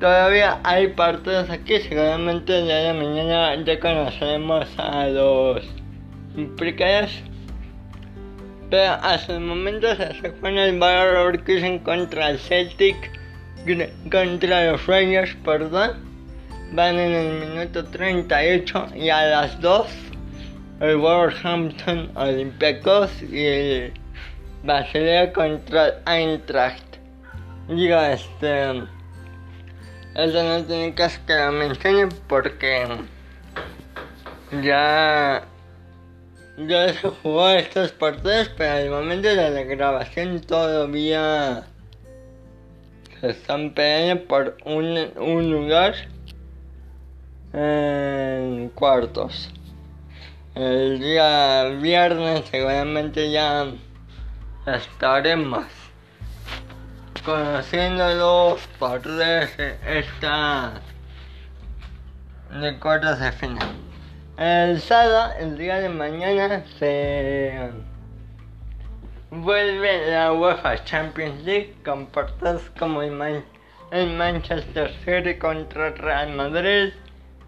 todavía 0.00 0.60
hay 0.64 0.88
partidos 0.88 1.50
aquí. 1.50 1.78
Seguramente 1.80 2.58
el 2.58 2.66
día 2.66 2.76
de 2.76 2.94
mañana 2.94 3.64
ya 3.64 3.80
conoceremos 3.80 4.68
a 4.78 5.06
los 5.06 5.64
implicados. 6.36 7.22
Pero 8.70 8.92
hasta 9.02 9.34
el 9.34 9.40
momento 9.40 9.94
se 9.94 10.30
juega 10.40 10.64
el 10.64 10.78
Bayer 10.78 11.14
Leverkusen 11.14 11.78
contra 11.80 12.30
el 12.30 12.38
Celtic, 12.38 12.96
contra 14.10 14.72
los 14.72 14.86
Rangers, 14.86 15.36
perdón. 15.44 15.92
Van 16.72 16.98
en 16.98 17.12
el 17.12 17.48
minuto 17.48 17.84
38 17.84 18.88
y 18.96 19.08
a 19.10 19.26
las 19.26 19.60
2 19.60 19.86
el 20.80 20.96
Wolverhampton 20.96 22.10
Olympiacos 22.16 23.22
y 23.22 23.44
el 23.44 23.92
Basilea 24.64 25.32
contra 25.32 25.88
el 25.88 25.94
Eintracht. 26.06 26.96
Digo, 27.68 28.00
este. 28.00 28.93
Eso 30.14 30.42
no 30.44 30.64
tiene 30.64 30.94
caso 30.94 31.20
que 31.26 31.34
lo 31.34 31.50
mencione 31.50 32.08
porque 32.28 32.86
ya 34.62 35.44
ya 36.56 36.92
se 36.92 37.08
jugó 37.08 37.48
estos 37.50 37.90
partidos, 37.90 38.48
pero 38.56 38.74
al 38.74 38.90
momento 38.90 39.28
de 39.28 39.50
la 39.50 39.62
grabación 39.64 40.40
todavía 40.40 41.64
se 43.20 43.30
están 43.30 43.74
peleando 43.74 44.24
por 44.26 44.56
un, 44.64 45.10
un 45.16 45.50
lugar 45.50 45.94
en 47.52 48.68
cuartos. 48.68 49.50
El 50.54 51.00
día 51.00 51.64
viernes 51.80 52.44
seguramente 52.52 53.32
ya 53.32 53.66
estaremos 54.64 55.83
conociendo 57.24 58.14
los 58.14 58.60
partidos 58.78 59.48
esta 59.86 60.72
de 62.60 62.78
cuartos 62.78 63.18
de 63.18 63.32
final. 63.32 63.68
El 64.36 64.80
sábado, 64.80 65.32
el 65.40 65.56
día 65.56 65.80
de 65.80 65.88
mañana, 65.88 66.62
se 66.78 67.70
vuelve 69.30 70.10
la 70.10 70.32
UEFA 70.32 70.84
Champions 70.84 71.42
League 71.44 71.74
con 71.84 72.06
partidos 72.06 72.62
como 72.78 73.00
el, 73.02 73.42
Manchester 74.16 74.92
City 75.04 75.38
contra 75.38 75.90
Real 75.90 76.30
Madrid, 76.34 76.92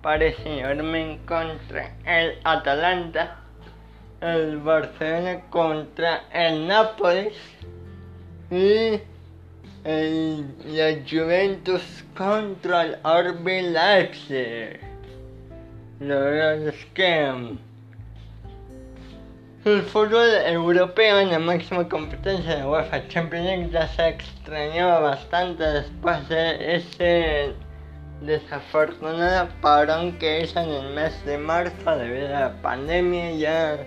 Paris 0.00 0.37
Saint-Germain 0.42 1.18
contra 1.26 1.90
el 2.04 2.38
Atalanta, 2.45 3.37
el 4.21 4.56
Barcelona 4.59 5.40
contra 5.50 6.23
el 6.33 6.66
Nápoles 6.66 7.35
y 8.50 9.00
el, 9.87 10.45
la 10.66 11.00
Juventus 11.09 12.05
contra 12.16 12.83
el 12.83 12.97
RB 13.05 13.47
Leipzig. 13.73 14.81
La 16.01 16.16
verdad 16.16 16.68
es 16.68 16.85
que 16.92 17.33
mm, 17.33 17.59
el 19.64 19.83
fútbol 19.83 20.29
europeo 20.44 21.20
en 21.20 21.31
la 21.31 21.38
máxima 21.38 21.88
competencia 21.88 22.57
de 22.57 22.66
UEFA 22.66 23.07
Champions 23.09 23.46
League 23.46 23.70
ya 23.70 23.87
se 23.87 24.09
extrañaba 24.09 24.99
bastante 25.01 25.62
después 25.62 26.29
de 26.29 26.77
ese 26.77 27.55
desafortunado 28.22 29.49
parón 29.61 30.18
que 30.18 30.42
hizo 30.42 30.59
en 30.61 30.70
el 30.70 30.94
mes 30.94 31.25
de 31.27 31.38
marzo 31.38 31.96
debido 31.96 32.35
a 32.37 32.40
la 32.40 32.62
pandemia 32.62 33.31
ya 33.33 33.79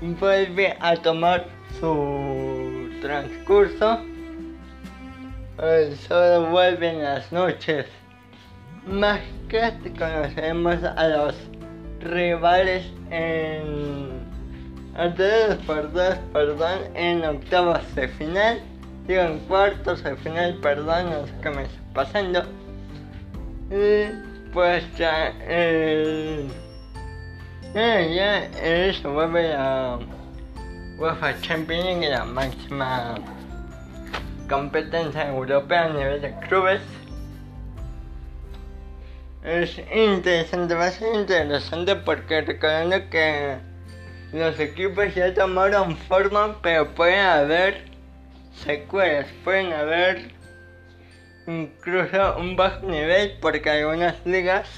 vuelve 0.00 0.76
a 0.80 0.96
tomar 0.96 1.46
su 1.80 2.90
transcurso. 3.00 4.00
Solo 5.58 6.50
vuelven 6.50 7.02
las 7.02 7.32
noches 7.32 7.86
más 8.86 9.18
que 9.48 9.72
conocemos 9.98 10.84
a 10.84 11.08
los 11.08 11.34
rivales 11.98 12.86
en 13.10 14.22
antes 14.94 15.56
partidos, 15.66 16.18
perdón, 16.32 16.78
en 16.94 17.24
octavos 17.24 17.80
de 17.96 18.06
final, 18.06 18.60
digo 19.08 19.22
en 19.22 19.40
cuartos 19.40 20.04
de 20.04 20.14
final, 20.18 20.56
perdón, 20.62 21.10
no 21.10 21.26
sé 21.26 21.32
qué 21.42 21.50
me 21.50 21.62
está 21.62 21.80
pasando. 21.92 22.42
Y 23.72 24.52
pues 24.52 24.84
ya 24.96 25.30
el 25.48 26.48
eh, 27.74 28.12
ya 28.14 28.44
eso 28.62 29.12
vuelve 29.12 29.54
a 29.54 29.98
UEFA 31.00 31.40
Champions 31.40 31.84
League, 31.84 32.10
la 32.10 32.24
máxima 32.24 33.16
competencia 34.48 35.28
europea 35.28 35.84
a 35.84 35.88
nivel 35.90 36.20
de 36.20 36.34
clubes 36.48 36.80
es 39.44 39.78
interesante, 39.94 40.74
va 40.74 40.86
a 40.86 40.90
ser 40.90 41.14
interesante 41.14 41.96
porque 41.96 42.42
recordando 42.42 43.08
que 43.08 43.56
los 44.32 44.58
equipos 44.58 45.14
ya 45.14 45.32
tomaron 45.32 45.96
forma, 45.96 46.60
pero 46.60 46.92
pueden 46.94 47.20
haber 47.20 47.84
secuelas, 48.52 49.26
pueden 49.44 49.72
haber 49.72 50.32
incluso 51.46 52.36
un 52.36 52.56
bajo 52.56 52.84
nivel 52.86 53.38
porque 53.40 53.70
algunas 53.70 54.14
ligas 54.26 54.68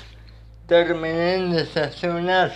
terminan 0.66 1.50
desde 1.50 1.80
hace 1.80 2.08
unas 2.08 2.52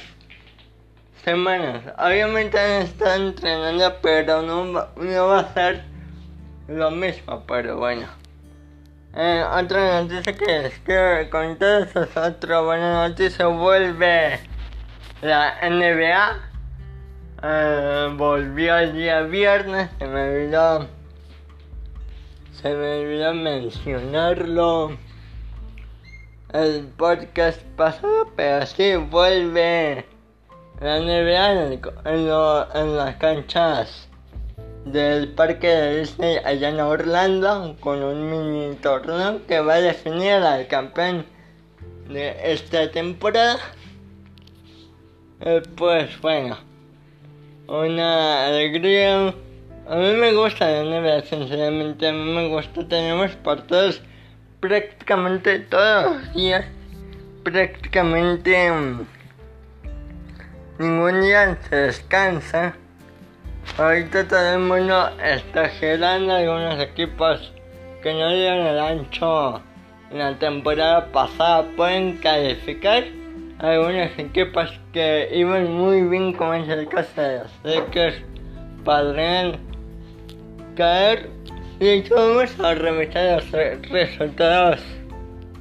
semanas. 1.25 1.83
Obviamente 1.99 2.83
estado 2.83 3.15
entrenando, 3.15 3.93
pero 4.03 4.43
no, 4.43 4.65
no 4.95 5.27
va 5.27 5.41
a 5.41 5.55
ser 5.55 5.94
lo 6.69 6.91
mismo, 6.91 7.45
pero 7.47 7.77
bueno. 7.77 8.07
Eh, 9.17 9.45
otra 9.45 10.03
noticia 10.03 10.33
que 10.33 10.45
les 10.45 10.79
quiero 10.81 11.31
contar 11.31 11.89
es 11.95 12.17
otra 12.17 12.61
buena 12.61 13.09
noticia. 13.09 13.47
Vuelve 13.47 14.41
la 15.23 15.55
NBA. 15.63 16.37
Eh, 17.43 18.15
volvió 18.17 18.79
el 18.79 18.95
día 18.95 19.21
viernes. 19.23 19.91
Se 19.99 20.07
me 20.07 20.29
olvidó. 20.29 20.89
Se 22.61 22.75
me 22.75 23.01
olvidó 23.01 23.35
mencionarlo. 23.35 24.97
El 26.53 26.87
podcast 26.97 27.61
pasado, 27.77 28.31
pero 28.37 28.65
sí 28.67 28.97
vuelve 28.97 30.07
la 30.81 30.99
NBA 30.99 31.73
en, 31.73 31.81
en 32.75 32.97
las 32.97 33.17
canchas 33.17 34.04
del 34.85 35.29
parque 35.29 35.69
de 35.69 36.01
Disney 36.01 36.39
allá 36.45 36.69
en 36.69 36.81
Orlando 36.81 37.77
con 37.81 38.03
un 38.03 38.31
mini 38.31 38.77
torneo 38.77 39.41
que 39.47 39.61
va 39.61 39.75
a 39.75 39.81
definir 39.81 40.33
al 40.33 40.67
campeón 40.67 41.27
de 42.09 42.37
esta 42.53 42.91
temporada. 42.91 43.59
Eh, 45.41 45.63
pues 45.77 46.21
bueno, 46.21 46.59
una 47.67 48.47
alegría. 48.47 49.35
A 49.87 49.97
mí 49.97 50.13
me 50.15 50.33
gusta 50.33 50.67
la 50.67 50.83
NBA, 50.83 51.23
sinceramente, 51.23 52.09
a 52.09 52.13
mí 52.13 52.33
me 52.33 52.49
gusta. 52.49 52.87
Tenemos 52.89 53.33
partidos 53.37 54.01
prácticamente 54.61 55.59
todos 55.61 56.17
los 56.17 56.35
días. 56.35 56.65
Prácticamente 57.43 58.71
mm, 58.71 59.07
ningún 60.79 61.21
día 61.21 61.59
se 61.69 61.77
descansa. 61.77 62.75
Ahorita 63.77 64.59
mundo 64.59 65.11
está 65.21 65.69
girando 65.69 66.33
algunos 66.33 66.81
equipos 66.81 67.53
que 68.03 68.13
no 68.13 68.33
dieron 68.33 68.67
el 68.67 68.79
ancho 68.79 69.61
en 70.13 70.19
la 70.21 70.39
temporada 70.39 71.11
pasada 71.11 71.65
pueden 71.77 72.19
calificar. 72.19 73.03
Algunos 73.59 74.17
equipos 74.17 74.71
que 74.93 75.29
iban 75.33 75.73
muy 75.73 76.03
bien, 76.03 76.35
como 76.35 76.55
es 76.55 76.69
el 76.69 76.89
caso 76.89 77.21
de 77.21 77.39
los 77.41 77.51
Lakers, 77.65 78.17
podrían 78.85 79.59
caer. 80.77 81.29
Y 81.81 82.09
vamos 82.09 82.61
a 82.61 82.75
revisar 82.75 83.43
los 83.43 83.91
resultados 83.91 84.81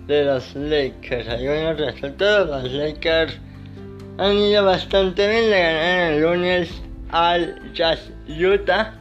de 0.05 0.25
los 0.25 0.55
Lakers. 0.55 1.27
Algunos 1.29 1.79
resultados, 1.79 2.63
los 2.63 2.71
Lakers 2.71 3.39
han 4.19 4.33
ido 4.33 4.63
bastante 4.63 5.27
bien, 5.27 5.49
le 5.49 5.59
ganaron 5.59 6.13
el 6.13 6.21
lunes 6.21 6.82
al 7.13 7.61
Jazz 7.73 8.11
Utah 8.27 8.95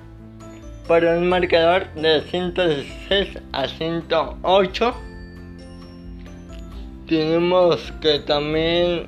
por 0.86 1.02
un 1.02 1.30
marcador 1.30 1.92
de 1.94 2.20
116 2.20 3.38
a 3.52 3.66
108. 3.66 4.94
tenemos 7.08 7.90
que 8.02 8.18
también 8.20 9.06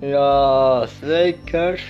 los 0.00 1.02
Lakers 1.02 1.82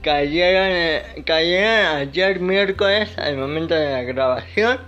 cayeron, 0.00 1.22
cayeron 1.24 1.96
ayer 1.96 2.40
miércoles 2.40 3.16
al 3.18 3.36
momento 3.36 3.74
de 3.74 3.90
la 3.90 4.02
grabación 4.02 4.78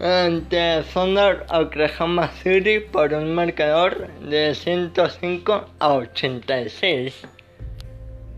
ante 0.00 0.82
Thunder 0.92 1.46
Oklahoma 1.50 2.32
City 2.42 2.80
por 2.80 3.14
un 3.14 3.32
marcador 3.32 4.08
de 4.28 4.56
105 4.56 5.66
a 5.78 5.92
86. 5.92 7.33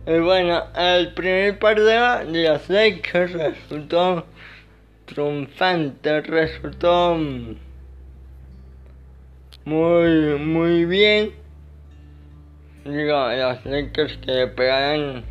Y 0.07 0.19
bueno, 0.21 0.63
el 0.77 1.13
primer 1.15 1.59
partido 1.59 1.89
de 2.25 2.49
los 2.49 2.69
Lakers 2.69 3.33
resultó 3.33 4.25
triunfante, 5.07 6.21
resultó 6.21 7.17
muy, 9.65 10.39
muy 10.39 10.85
bien. 10.85 11.33
Digo, 12.85 13.29
los 13.33 13.65
Lakers 13.65 14.17
que 14.19 14.47
pegaron 14.47 15.25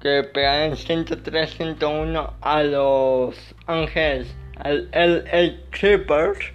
que 0.00 0.24
pegaron 0.24 0.76
103-101 0.76 2.32
a 2.40 2.62
los 2.64 3.36
Ángeles, 3.68 4.34
al 4.56 4.90
LA 4.90 5.60
Clippers. 5.70 6.52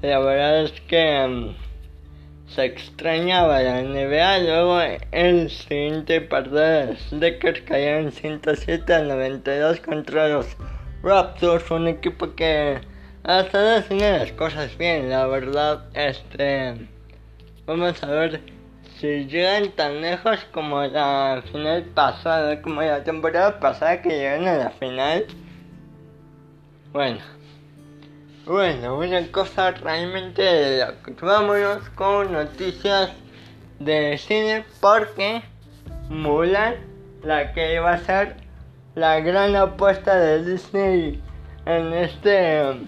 La 0.00 0.18
verdad 0.20 0.64
es 0.64 0.80
que 0.80 1.54
se 2.46 2.64
extrañaba 2.64 3.60
la 3.60 3.82
NBA. 3.82 4.38
Luego 4.38 4.80
el 5.12 5.50
siguiente 5.50 6.20
partido 6.20 6.86
los 6.86 7.12
Lakers 7.12 7.60
cayeron 7.62 8.12
107 8.12 8.94
a 8.94 9.02
92 9.02 9.80
contra 9.80 10.28
los 10.28 10.46
Raptors, 11.02 11.70
un 11.70 11.88
equipo 11.88 12.34
que 12.34 12.80
ha 13.24 13.40
estado 13.40 13.76
haciendo 13.76 14.06
las 14.06 14.32
cosas 14.32 14.76
bien, 14.78 15.10
la 15.10 15.26
verdad. 15.26 15.84
Este, 15.94 16.74
vamos 17.66 18.02
a 18.02 18.06
ver 18.06 18.40
si 18.98 19.26
llegan 19.26 19.70
tan 19.72 20.00
lejos 20.00 20.38
como 20.52 20.82
la 20.82 21.42
final 21.52 21.84
pasada, 21.94 22.62
como 22.62 22.82
la 22.82 23.04
temporada 23.04 23.60
pasada 23.60 24.00
que 24.00 24.08
llegaron 24.10 24.48
a 24.48 24.56
la 24.56 24.70
final. 24.70 25.26
Bueno, 26.92 27.18
bueno, 28.46 28.98
una 28.98 29.26
cosa 29.32 29.72
realmente 29.72 30.40
de 30.40 30.86
Vámonos 31.20 31.88
con 31.96 32.32
noticias 32.32 33.10
de 33.80 34.16
cine 34.18 34.64
porque 34.80 35.42
Mulan, 36.08 36.76
la 37.24 37.52
que 37.52 37.74
iba 37.74 37.92
a 37.92 37.98
ser 37.98 38.36
la 38.94 39.18
gran 39.18 39.56
apuesta 39.56 40.14
de 40.14 40.44
Disney 40.44 41.20
en 41.64 41.92
este 41.92 42.86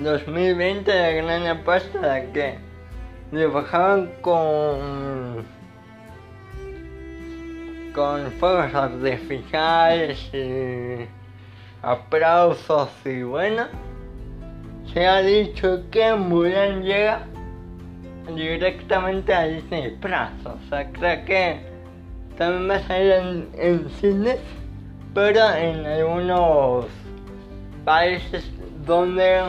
2020, 0.00 0.94
la 0.94 1.10
gran 1.12 1.46
apuesta, 1.46 2.00
la 2.02 2.30
que 2.30 2.58
dibujaban 3.32 4.10
con 4.20 5.46
con 7.94 8.30
fuegos 8.32 8.74
artificiales 8.74 10.28
y 10.34 11.08
aplausos 11.82 12.90
y 13.06 13.22
bueno 13.22 13.87
se 14.98 15.06
ha 15.06 15.22
dicho 15.22 15.84
que 15.92 16.12
Mulan 16.12 16.82
llega 16.82 17.20
directamente 18.34 19.32
a 19.32 19.44
Disney 19.44 19.96
Plus 20.00 20.44
o 20.44 20.58
sea 20.68 20.90
creo 20.90 21.24
que 21.24 21.60
también 22.36 22.68
va 22.68 22.74
a 22.74 22.88
salir 22.88 23.12
en, 23.12 23.48
en 23.54 23.90
cines 23.90 24.40
pero 25.14 25.54
en 25.54 25.86
algunos 25.86 26.86
países 27.84 28.50
donde 28.84 29.40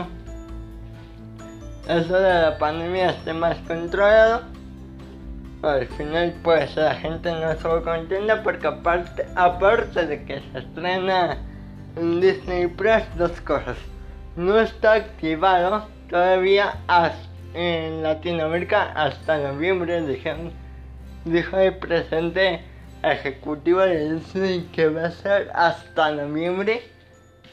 eso 1.87 2.13
de 2.13 2.41
la 2.41 2.57
pandemia 2.59 3.09
esté 3.09 3.33
más 3.33 3.57
controlado. 3.67 4.43
Al 5.63 5.87
final 5.87 6.35
pues 6.43 6.75
la 6.75 6.93
gente 6.93 7.31
no 7.31 7.51
estuvo 7.51 7.81
contenta 7.81 8.43
porque 8.43 8.67
aparte, 8.67 9.25
aparte 9.35 10.05
de 10.05 10.23
que 10.25 10.41
se 10.51 10.59
estrena 10.59 11.39
en 11.95 12.21
Disney 12.21 12.67
Plus 12.67 13.01
dos 13.17 13.41
cosas. 13.41 13.77
No 14.35 14.59
está 14.59 14.93
activado 14.93 15.87
todavía 16.09 16.77
en 17.53 18.03
Latinoamérica 18.03 18.91
hasta 18.93 19.37
noviembre, 19.37 20.01
dijo 21.25 21.57
el 21.57 21.75
presidente 21.77 22.63
ejecutivo 23.03 23.81
de 23.81 24.13
Disney 24.13 24.69
que 24.73 24.89
va 24.89 25.05
a 25.05 25.11
ser 25.11 25.51
hasta 25.53 26.11
noviembre 26.11 26.83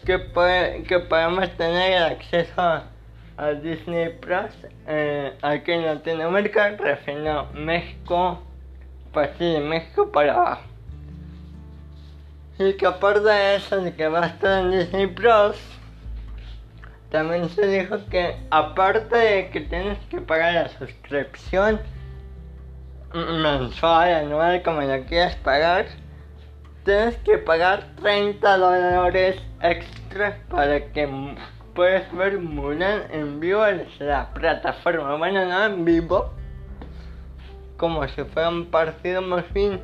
que, 0.05 0.19
puede, 0.19 0.83
que 0.85 1.01
podemos 1.01 1.51
tener 1.57 1.93
el 1.93 2.03
acceso 2.05 2.83
a 3.37 3.51
Disney 3.63 4.09
Plus 4.21 4.51
eh, 4.87 5.37
aquí 5.43 5.73
en 5.73 5.85
Latinoamérica, 5.85 6.71
refiriendo 6.79 7.49
México, 7.53 8.43
pues 9.13 9.31
sí, 9.39 9.45
de 9.45 9.61
México 9.61 10.11
para 10.11 10.35
abajo. 10.35 10.63
Y 12.59 12.73
que 12.75 12.87
aparte 12.87 13.21
de 13.21 13.57
eso, 13.57 13.81
de 13.83 13.95
que 13.95 14.09
va 14.09 14.25
a 14.25 14.27
estar 14.29 14.65
en 14.65 14.71
Disney 14.71 15.07
Plus, 15.09 15.57
también 17.11 17.49
se 17.49 17.67
dijo 17.67 17.99
que 18.11 18.37
aparte 18.51 19.17
de 19.17 19.51
que 19.51 19.61
tienes 19.61 19.99
que 20.07 20.21
pagar 20.21 20.55
la 20.55 20.69
suscripción 20.69 21.81
mensual, 23.15 24.15
anual, 24.15 24.63
como 24.63 24.83
la 24.83 25.05
quieras 25.05 25.37
pagar, 25.37 25.87
tienes 26.85 27.17
que 27.19 27.39
pagar 27.39 27.85
30 28.03 28.59
dólares 28.59 29.41
extra 29.63 30.39
para 30.49 30.93
que 30.93 31.09
puedes 31.75 32.11
ver 32.13 32.39
Mulan 32.39 33.03
en 33.13 33.39
vivo 33.39 33.67
en 33.67 33.87
la 34.01 34.33
plataforma. 34.35 35.17
Bueno, 35.17 35.45
no 35.45 35.65
en 35.67 35.85
vivo, 35.85 36.31
como 37.77 38.07
si 38.09 38.25
fuera 38.25 38.49
un 38.49 38.67
partido 38.67 39.23
más 39.23 39.45
fin. 39.47 39.81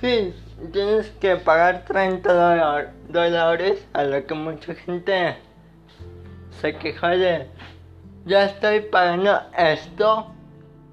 Sí, 0.00 0.34
tienes 0.72 1.10
que 1.20 1.36
pagar 1.36 1.84
30 1.84 2.88
dólares, 3.08 3.86
a 3.92 4.04
lo 4.04 4.26
que 4.26 4.34
mucha 4.34 4.74
gente 4.74 5.36
se 6.60 6.76
quejó 6.76 7.08
de. 7.08 7.46
Ya 8.26 8.44
estoy 8.44 8.80
pagando 8.80 9.40
esto 9.56 10.32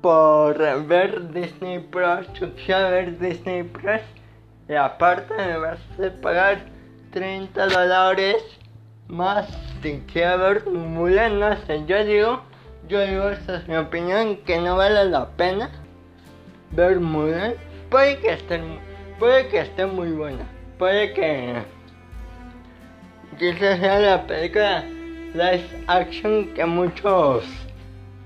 por 0.01 0.57
ver 0.87 1.33
Disney 1.33 1.79
Plus, 1.79 2.27
quiero 2.65 2.91
ver 2.91 3.19
Disney 3.19 3.63
Plus 3.63 4.01
y 4.69 4.73
aparte 4.73 5.33
me 5.35 5.57
vas 5.57 5.79
a 5.99 6.21
pagar 6.21 6.59
30 7.11 7.67
dólares 7.67 8.43
más 9.07 9.47
si 9.81 10.03
quiero 10.11 10.37
ver 10.37 10.65
Mulan, 10.67 11.39
no 11.39 11.55
sé, 11.65 11.83
yo 11.85 12.03
digo, 12.03 12.41
yo 12.87 13.01
digo, 13.01 13.29
esta 13.29 13.57
es 13.57 13.67
mi 13.67 13.75
opinión, 13.75 14.37
que 14.37 14.59
no 14.59 14.77
vale 14.77 15.05
la 15.05 15.27
pena 15.31 15.69
ver 16.71 16.99
Mulan. 16.99 17.53
Puede 17.89 18.19
que 18.19 18.33
esté, 18.33 18.61
puede 19.19 19.47
que 19.47 19.59
esté 19.59 19.85
muy 19.85 20.11
buena, 20.11 20.45
puede 20.77 21.13
que 21.13 21.55
quizás 23.37 23.79
sea 23.79 23.99
la 23.99 24.27
película 24.27 24.83
live 25.33 25.83
action 25.87 26.53
que 26.53 26.65
muchos 26.65 27.43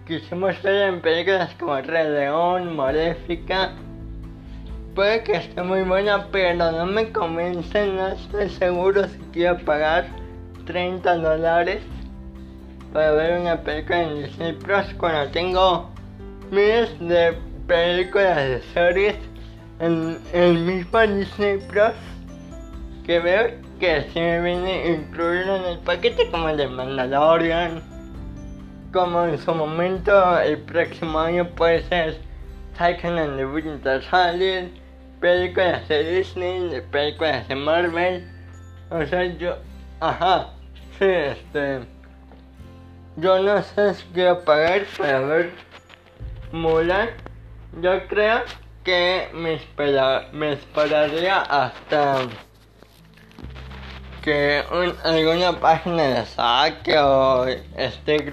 quisimos 0.05 0.61
ver 0.61 0.93
en 0.93 1.01
películas 1.01 1.53
como 1.59 1.79
Rey 1.81 2.07
León, 2.07 2.75
Maléfica. 2.75 3.71
Puede 4.93 5.23
que 5.23 5.33
esté 5.33 5.61
muy 5.63 5.83
buena, 5.83 6.27
pero 6.31 6.71
no 6.71 6.85
me 6.85 7.11
convence, 7.11 7.87
no 7.87 8.09
estoy 8.09 8.49
seguro 8.49 9.07
si 9.07 9.17
quiero 9.31 9.57
pagar 9.59 10.07
30 10.65 11.15
dólares 11.17 11.81
para 12.93 13.11
ver 13.11 13.39
una 13.39 13.57
película 13.61 14.03
en 14.03 14.23
Disney 14.23 14.53
Plus 14.53 14.93
cuando 14.97 15.31
tengo 15.31 15.89
miles 16.51 16.99
de 16.99 17.37
películas 17.67 18.35
de 18.35 18.61
series 18.73 19.15
en 19.79 20.19
el 20.33 20.59
mismo 20.59 20.99
Disney 20.99 21.57
Plus 21.69 21.95
que 23.05 23.19
veo 23.19 23.70
que 23.81 24.09
si 24.13 24.19
me 24.21 24.39
viene 24.41 24.91
incluido 24.91 25.57
en 25.57 25.65
el 25.65 25.79
paquete 25.79 26.31
como 26.31 26.47
el 26.47 26.55
de 26.55 26.69
Mandalorian 26.69 27.83
como 28.93 29.25
en 29.25 29.37
su 29.37 29.53
momento 29.53 30.39
el 30.39 30.59
próximo 30.59 31.19
año 31.19 31.49
puede 31.49 31.83
ser 31.89 32.17
Titan 32.73 33.17
and 33.17 33.35
the 33.35 33.45
Winter 33.45 34.01
Soldier 34.03 34.69
películas 35.19 35.85
de 35.89 36.15
Disney 36.15 36.81
películas 36.89 37.45
de 37.49 37.55
Marvel 37.55 38.25
o 38.89 39.05
sea 39.05 39.25
yo 39.25 39.57
ajá 39.99 40.47
Sí, 41.01 41.07
este. 41.07 41.79
Yo 43.15 43.39
no 43.39 43.63
sé 43.63 43.95
si 43.95 44.03
quiero 44.13 44.45
pagar 44.45 44.85
para 44.95 45.19
ver 45.21 45.51
Mulan. 46.51 47.09
Yo 47.81 48.07
creo 48.07 48.41
que 48.83 49.29
me, 49.33 49.59
me 50.31 50.53
esperaría 50.53 51.41
hasta 51.41 52.27
que 54.21 54.63
alguna 55.03 55.59
página 55.59 56.03
de 56.03 56.25
saque 56.25 56.97
o 56.97 57.45
este 57.75 58.31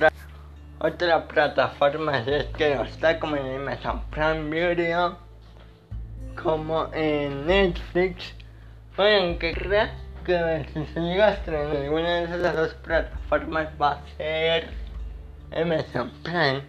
otra 0.81 1.27
plataforma 1.27 2.19
es 2.19 2.45
que 2.57 2.73
está 2.73 3.19
como 3.19 3.37
en 3.37 3.63
Amazon 3.63 4.03
Prime 4.11 4.51
Video 4.51 5.19
como 6.41 6.89
en 6.93 7.47
Netflix 7.47 8.35
o 8.97 9.03
que 9.39 9.55
creas 9.55 9.91
que 10.25 10.67
si 10.75 10.87
se 10.93 11.01
llega 11.01 11.29
a 11.29 11.31
estrenar 11.33 11.75
en 11.75 11.83
alguna 11.85 12.09
de 12.09 12.25
esas 12.25 12.55
dos 12.55 12.75
plataformas 12.75 13.69
va 13.81 13.93
a 13.93 14.17
ser 14.17 14.69
Amazon 15.57 16.13
Prime. 16.23 16.63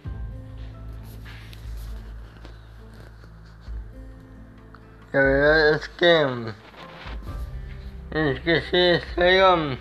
La 5.12 5.20
verdad 5.20 5.74
es 5.74 5.88
que 5.88 6.54
es 8.10 8.40
que 8.40 8.60
sí 8.62 8.76
es 8.76 9.18
algo 9.18 9.76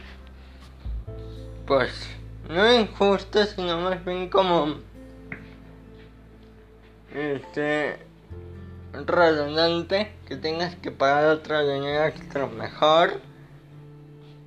pues 1.66 2.10
no 2.48 2.74
injusto 2.74 3.46
sino 3.46 3.80
más 3.80 4.04
bien 4.06 4.30
como 4.30 4.80
este 7.14 7.98
redundante 8.94 10.12
que 10.28 10.36
tengas 10.36 10.76
que 10.76 10.92
pagar 10.92 11.26
otra 11.26 11.62
dinero 11.62 12.06
extra 12.06 12.48
mejor. 12.48 13.20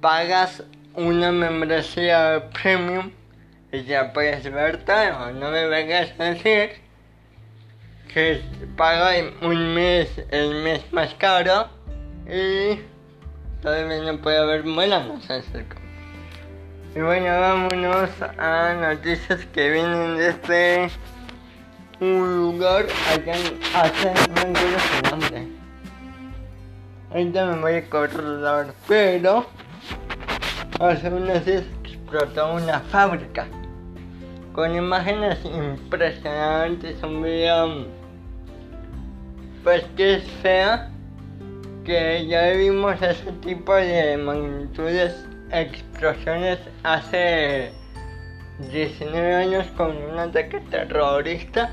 Pagas 0.00 0.64
una 0.94 1.32
membresía 1.32 2.50
premium 2.52 3.12
y 3.72 3.84
ya 3.84 4.12
puedes 4.12 4.50
ver 4.52 4.84
todo 4.84 5.32
no 5.32 5.50
me 5.50 5.66
vengas 5.66 6.12
a 6.18 6.24
decir 6.24 6.72
que 8.12 8.42
pago 8.76 9.08
un 9.42 9.74
mes 9.74 10.10
el 10.30 10.62
mes 10.62 10.92
más 10.92 11.14
caro 11.14 11.68
y 12.26 12.78
todavía 13.62 14.12
no 14.12 14.18
puedo 14.18 14.46
ver 14.48 14.62
buenas 14.62 15.06
noticias 15.06 15.44
y 16.94 17.00
bueno 17.00 17.40
vámonos 17.40 18.10
a 18.36 18.74
noticias 18.74 19.46
que 19.46 19.70
vienen 19.70 20.16
desde 20.16 20.90
un 22.00 22.36
lugar 22.36 22.86
en 23.24 23.30
Asia, 23.74 24.12
no 24.28 24.34
recuerdo 24.34 24.78
su 24.80 25.10
nombre. 25.10 25.48
Ahorita 27.10 27.46
me 27.46 27.60
voy 27.60 27.72
a 27.74 27.78
acordar, 27.78 28.74
pero 28.88 29.46
hace 30.80 31.08
unos 31.08 31.44
días 31.46 31.62
explotó 31.84 32.54
una 32.54 32.80
fábrica 32.80 33.46
con 34.52 34.74
imágenes 34.74 35.38
impresionantes, 35.44 37.00
un 37.04 37.22
video 37.22 37.86
pues 39.62 39.84
que 39.96 40.16
es 40.16 40.24
que 41.84 42.26
ya 42.26 42.50
vimos 42.50 43.00
ese 43.02 43.32
tipo 43.40 43.74
de 43.74 44.16
magnitudes, 44.16 45.26
explosiones 45.50 46.58
hace 46.82 47.72
19 48.70 49.34
años 49.34 49.66
con 49.76 49.96
un 49.96 50.18
ataque 50.18 50.60
terrorista 50.70 51.70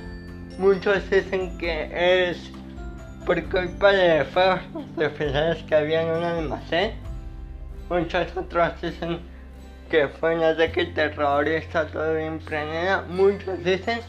Muchos 0.60 1.10
dicen 1.10 1.58
que 1.58 1.90
es 2.30 2.52
por 3.26 3.42
culpa 3.46 3.94
de 3.94 4.26
fuegos 4.26 4.60
artificiales 4.98 5.64
que 5.64 5.74
había 5.74 6.02
en 6.02 6.10
un 6.18 6.22
almacén. 6.22 6.96
Muchos 7.90 8.36
otros 8.36 8.82
dicen 8.82 9.22
que 9.90 10.10
fue 10.10 10.36
un 10.36 10.44
ataque 10.44 10.88
terrorista 10.88 11.88
todo 11.88 12.14
bien 12.14 12.40
planeado. 12.40 13.08
Muchos 13.08 13.64
dicen 13.64 14.02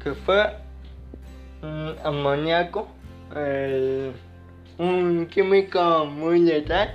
que 0.00 0.12
fue 0.14 0.54
amoníaco, 2.04 2.86
un 4.78 5.26
químico 5.26 6.06
muy 6.06 6.40
letal. 6.40 6.94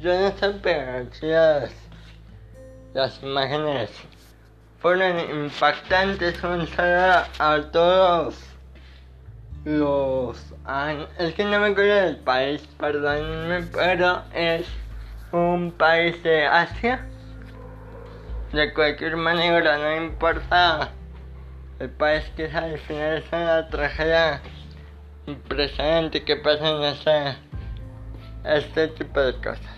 Yo 0.00 0.12
no 0.12 0.32
pero 0.62 1.06
las, 1.22 1.72
las 2.92 3.22
imágenes 3.22 3.90
fueron 4.78 5.18
impactantes. 5.18 6.42
Un 6.44 6.66
saludo 6.66 7.24
a 7.38 7.60
todos 7.72 8.38
los. 9.64 10.54
Es 11.18 11.34
que 11.34 11.44
no 11.44 11.60
me 11.60 11.68
acuerdo 11.68 11.94
del 11.94 12.16
país, 12.18 12.66
perdónenme, 12.78 13.66
pero 13.72 14.22
es 14.34 14.66
un 15.32 15.72
país 15.72 16.22
de 16.22 16.46
Asia. 16.46 17.06
De 18.52 18.72
cualquier 18.72 19.16
manera, 19.16 19.76
no 19.78 20.04
importa 20.04 20.90
el 21.78 21.90
país 21.90 22.24
que 22.36 22.48
sea, 22.48 22.60
al 22.60 22.78
final 22.78 23.18
es 23.18 23.24
una 23.32 23.68
tragedia 23.68 24.40
impresionante 25.26 26.24
que 26.24 26.36
pasa 26.36 26.70
en 26.70 27.36
este, 28.44 28.88
tipo 28.88 29.20
de 29.20 29.34
cosas. 29.34 29.76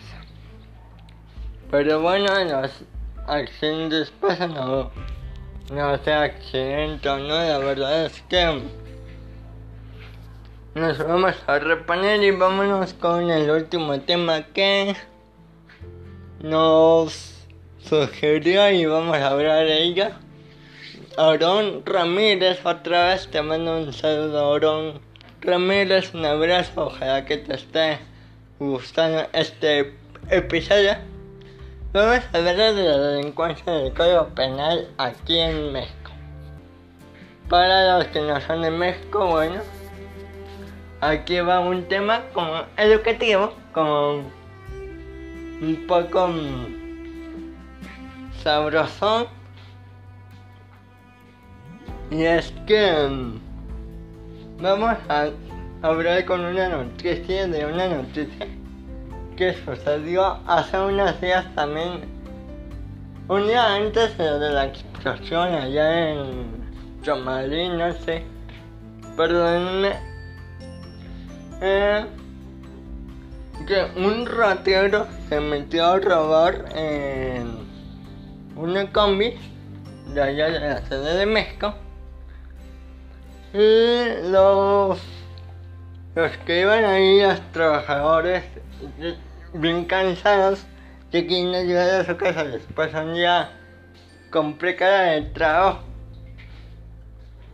Pero 1.71 2.01
bueno, 2.01 2.27
los 2.45 2.71
accidentes 3.27 4.11
pasan 4.11 4.57
o 4.57 4.91
no 5.73 5.99
sea 5.99 6.23
accidente 6.23 7.09
no, 7.09 7.29
la 7.29 7.59
verdad 7.59 8.07
es 8.07 8.23
que 8.23 8.63
nos 10.75 10.99
vamos 10.99 11.35
a 11.47 11.59
reponer 11.59 12.23
y 12.23 12.31
vámonos 12.31 12.95
con 12.95 13.31
el 13.31 13.51
último 13.51 14.01
tema 14.01 14.45
que 14.55 14.97
nos 16.41 17.47
sugirió 17.83 18.71
y 18.71 18.87
vamos 18.87 19.17
a 19.17 19.29
hablar 19.29 19.67
de 19.67 19.83
ella. 19.83 20.13
Aarón 21.17 21.83
Ramírez, 21.85 22.65
otra 22.65 23.09
vez 23.09 23.29
te 23.29 23.43
mando 23.43 23.79
un 23.79 23.93
saludo, 23.93 24.53
Aarón 24.53 25.08
Ramírez, 25.41 26.15
un 26.15 26.25
abrazo, 26.25 26.87
ojalá 26.87 27.25
que 27.25 27.37
te 27.37 27.55
esté 27.55 27.99
gustando 28.59 29.25
este 29.33 29.95
episodio. 30.31 30.97
Vamos 31.93 32.25
a 32.33 32.39
hablar 32.39 32.57
de 32.57 32.83
la 32.83 32.99
delincuencia 32.99 33.73
del 33.73 33.95
Código 33.95 34.27
Penal 34.35 34.89
aquí 34.99 35.39
en 35.39 35.73
México. 35.73 36.11
Para 37.49 37.99
los 37.99 38.09
que 38.09 38.21
no 38.21 38.41
son 38.41 38.63
de 38.63 38.71
México, 38.73 39.27
bueno, 39.29 39.61
aquí 41.01 41.39
va 41.39 41.61
un 41.61 41.85
tema 41.85 42.25
como 42.33 42.65
educativo, 42.77 43.55
como 43.73 44.25
un 45.63 45.85
poco 45.87 46.29
mm, 46.29 47.55
sabroso. 48.43 49.29
Y 52.11 52.25
es 52.25 52.53
que 52.67 53.07
mm, 53.09 53.48
vamos 54.61 54.97
a 55.09 55.29
hablar 55.83 56.25
con 56.25 56.45
una 56.45 56.69
noticia 56.69 57.47
de 57.47 57.65
una 57.65 57.89
noticia 57.89 58.49
que 59.37 59.55
sucedió 59.55 60.41
hace 60.49 60.77
unos 60.79 61.21
días 61.21 61.47
también, 61.55 62.01
un 63.29 63.47
día 63.47 63.77
antes 63.77 64.19
de 64.19 64.51
la 64.51 64.67
explosión 64.67 65.53
allá 65.53 66.11
en 66.11 67.03
Chomalí, 67.03 67.69
no 67.69 67.93
sé, 67.93 68.25
perdónenme, 69.17 69.93
eh, 71.61 72.05
que 73.65 74.01
un 74.01 74.27
ratero 74.27 75.07
se 75.29 75.39
metió 75.39 75.87
a 75.87 76.01
robar 76.01 76.65
en 76.75 77.59
una 78.57 78.91
combi 78.91 79.37
de 80.15 80.21
allá 80.21 80.51
de 80.51 80.61
la 80.61 80.87
sede 80.87 81.15
de 81.15 81.27
México 81.27 81.75
y 83.53 84.31
los 84.31 84.99
los 86.15 86.37
que 86.39 86.61
iban 86.61 86.85
ahí, 86.85 87.21
los 87.23 87.41
trabajadores 87.53 88.45
bien 89.53 89.85
cansados 89.85 90.65
que 91.11 91.23
no 91.23 91.63
llegar 91.63 92.01
a 92.01 92.05
su 92.05 92.17
casa 92.17 92.45
después 92.45 92.93
un 92.95 93.15
día 93.15 93.51
compré 94.31 94.77
cara 94.77 95.03
de 95.13 95.23
trabajo. 95.23 95.81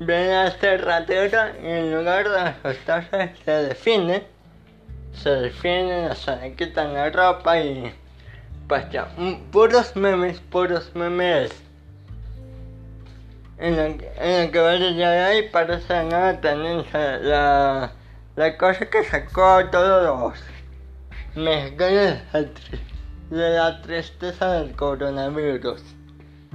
Ven 0.00 0.30
a 0.30 0.48
este 0.48 0.76
ratero 0.78 1.40
y 1.62 1.66
en 1.66 1.94
lugar 1.94 2.28
de 2.28 2.38
asustarse 2.38 3.33
se 3.44 3.50
defienden. 3.50 4.24
Se 5.12 5.30
defienden, 5.30 6.14
se 6.16 6.54
quitan 6.57 6.94
la 6.94 7.11
ropa 7.11 7.61
y 7.61 7.94
pues 8.66 8.90
ya, 8.90 9.09
puros 9.52 9.94
memes, 9.94 10.40
puros 10.40 10.90
memes. 10.94 11.52
En 13.58 13.76
lo 13.76 14.50
que, 14.50 14.60
va 14.60 14.72
a 14.72 14.76
llegar 14.76 15.12
ahí 15.12 15.48
parece 15.48 16.04
una 16.04 16.40
tendencia. 16.40 17.18
La, 17.18 17.92
la 18.36 18.58
cosa 18.58 18.86
que 18.86 19.04
sacó 19.04 19.64
todos 19.70 20.02
los 20.04 20.42
mexicanos 21.36 22.18
de 23.30 23.50
la 23.50 23.80
tristeza 23.82 24.52
del 24.54 24.74
coronavirus, 24.74 25.82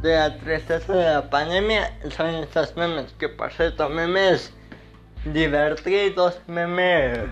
de 0.01 0.15
la 0.15 0.38
tristeza 0.38 0.93
de 0.93 1.05
la 1.05 1.29
pandemia, 1.29 1.97
son 2.15 2.27
estos 2.35 2.75
memes 2.75 3.13
que 3.13 3.29
por 3.29 3.51
cierto, 3.53 3.88
memes 3.89 4.53
divertidos, 5.25 6.39
memes 6.47 7.29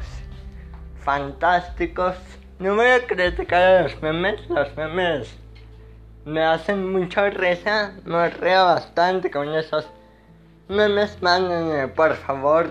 fantásticos. 1.01 2.15
No 2.60 2.75
voy 2.75 2.88
a 2.88 3.06
criticar 3.06 3.62
a 3.62 3.84
los 3.84 4.01
memes, 4.01 4.49
los 4.49 4.75
memes 4.75 5.38
me 6.28 6.44
hacen 6.44 6.92
mucha 6.92 7.30
risa, 7.32 7.94
me 8.06 8.30
río 8.30 8.66
bastante 8.66 9.32
con 9.32 9.48
esos 9.56 9.90
memes. 10.68 11.18
Mándenme 11.22 11.88
por 11.88 12.16
favor 12.16 12.68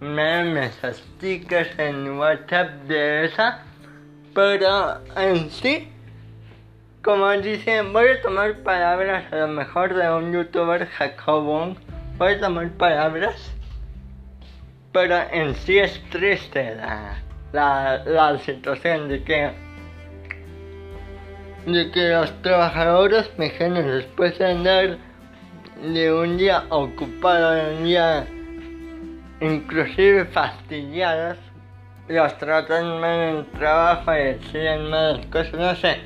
memes, 0.00 0.72
stickers 0.82 1.78
en 1.78 2.18
WhatsApp 2.18 2.70
de 2.86 3.26
esa 3.26 3.62
pero 4.34 4.98
en 5.16 5.50
sí, 5.50 5.88
como 7.02 7.30
dicen, 7.32 7.92
voy 7.92 8.08
a 8.08 8.22
tomar 8.22 8.62
palabras 8.62 9.30
a 9.30 9.36
lo 9.36 9.48
mejor 9.48 9.94
de 9.94 10.10
un 10.10 10.32
youtuber 10.32 10.86
Jacobon, 10.86 11.76
voy 12.16 12.32
a 12.32 12.40
tomar 12.40 12.70
palabras, 12.70 13.52
pero 14.92 15.16
en 15.30 15.54
sí 15.54 15.78
es 15.78 16.02
triste 16.08 16.76
la, 16.76 17.18
la, 17.52 18.02
la 18.06 18.38
situación 18.38 19.08
de 19.08 19.22
que 19.22 19.52
de 21.66 21.90
que 21.90 22.08
los 22.08 22.42
trabajadores 22.42 23.30
mexicanos 23.38 23.84
después 23.84 24.38
de 24.38 24.50
andar 24.50 24.98
de 25.82 26.12
un 26.12 26.36
día 26.36 26.64
ocupado, 26.70 27.52
de 27.52 27.76
un 27.76 27.84
día 27.84 28.26
inclusive 29.40 30.24
fastidiados, 30.26 31.38
los 32.08 32.38
tratan 32.38 33.00
mal 33.00 33.20
en 33.20 33.36
el 33.36 33.46
trabajo 33.52 34.12
y 34.14 34.24
deciden 34.24 34.90
malas 34.90 35.24
cosas, 35.26 35.54
no 35.54 35.74
sé. 35.76 36.00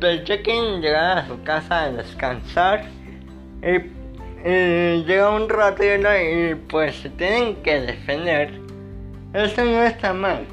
Pero 0.00 0.24
chequen 0.24 0.80
llegar 0.80 1.18
a 1.18 1.26
su 1.26 1.42
casa 1.42 1.84
a 1.84 1.90
descansar 1.92 2.84
y, 3.62 3.94
llega 4.44 5.30
un 5.30 5.48
ratero 5.48 6.10
y 6.18 6.54
pues 6.54 6.96
se 6.96 7.10
tienen 7.10 7.56
que 7.62 7.80
defender. 7.80 8.52
Eso 9.32 9.64
no 9.64 9.82
está 9.82 10.12
mal. 10.12 10.44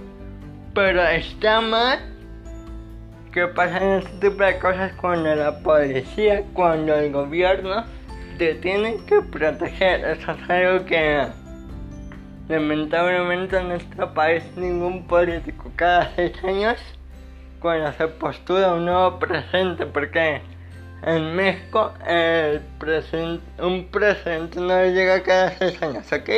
Pero 0.74 1.02
está 1.04 1.60
mal 1.60 2.00
que 3.32 3.48
pasan 3.48 3.84
este 4.00 4.30
tipo 4.30 4.44
de 4.44 4.60
cosas 4.60 4.92
cuando 5.00 5.34
la 5.34 5.60
policía, 5.60 6.44
cuando 6.54 6.96
el 6.96 7.12
gobierno 7.12 7.86
te 8.38 8.56
tiene 8.56 8.98
que 9.06 9.22
proteger. 9.22 10.04
Eso 10.06 10.32
es 10.32 10.50
algo 10.50 10.86
que 10.86 11.28
lamentablemente 12.50 13.58
en 13.58 13.70
nuestro 13.70 14.14
país 14.14 14.44
ningún 14.58 15.08
político 15.08 15.72
cada 15.76 16.14
seis 16.16 16.34
años 16.44 16.78
cuando 17.62 17.94
se 17.94 18.08
postula 18.08 18.74
un 18.74 18.86
nuevo 18.86 19.20
presidente 19.20 19.86
porque 19.86 20.42
en 21.04 21.36
México 21.36 21.94
el 22.06 22.62
un 23.60 23.86
presidente 23.86 24.60
no 24.60 24.84
llega 24.86 25.24
cada 25.24 25.52
seis 25.52 25.82
años, 25.82 26.12
¿ok? 26.12 26.30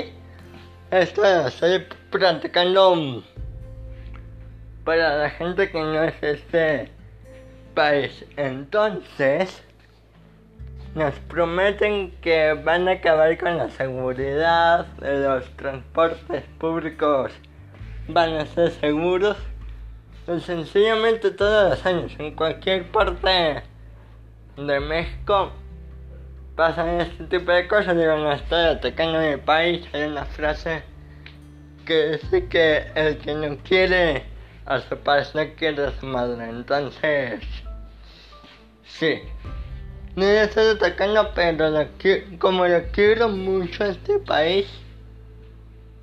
Esto 0.91 1.21
lo 1.21 1.47
estoy 1.47 1.85
practicando 2.11 2.95
para 4.83 5.17
la 5.17 5.29
gente 5.29 5.69
que 5.69 5.79
no 5.79 6.03
es 6.03 6.15
este 6.21 6.89
país. 7.73 8.25
Entonces, 8.37 9.63
nos 10.95 11.15
prometen 11.15 12.11
que 12.21 12.53
van 12.53 12.87
a 12.87 12.93
acabar 12.93 13.37
con 13.37 13.57
la 13.57 13.69
seguridad, 13.69 14.85
de 14.97 15.27
los 15.27 15.49
transportes 15.57 16.43
públicos 16.59 17.31
van 18.07 18.33
a 18.33 18.45
ser 18.45 18.71
seguros. 18.71 19.37
Pues 20.25 20.43
sencillamente 20.43 21.31
todos 21.31 21.71
los 21.71 21.85
años, 21.85 22.13
en 22.17 22.35
cualquier 22.35 22.89
parte 22.91 23.63
de 24.55 24.79
México, 24.79 25.51
pasan 26.55 27.01
este 27.01 27.23
tipo 27.25 27.51
de 27.51 27.67
cosas. 27.67 27.97
Digo, 27.97 28.15
no 28.15 28.31
estoy 28.31 28.65
atacando 28.65 29.19
mi 29.19 29.37
país, 29.37 29.85
hay 29.93 30.03
una 30.03 30.25
frase 30.25 30.83
que 31.85 32.11
dice 32.11 32.47
que 32.47 32.85
el 32.95 33.17
que 33.17 33.33
no 33.33 33.57
quiere 33.57 34.32
a 34.65 34.79
su 34.79 34.97
padre 34.97 35.53
quiere 35.55 35.87
a 35.87 35.91
su 35.99 36.05
madre. 36.05 36.49
Entonces, 36.49 37.41
sí. 38.83 39.19
No 40.15 40.25
le 40.25 40.43
estoy 40.43 40.75
atacando, 40.75 41.31
pero 41.33 41.87
como 42.37 42.67
lo 42.67 42.83
quiero 42.91 43.29
mucho 43.29 43.83
a 43.83 43.87
este 43.87 44.19
país, 44.19 44.67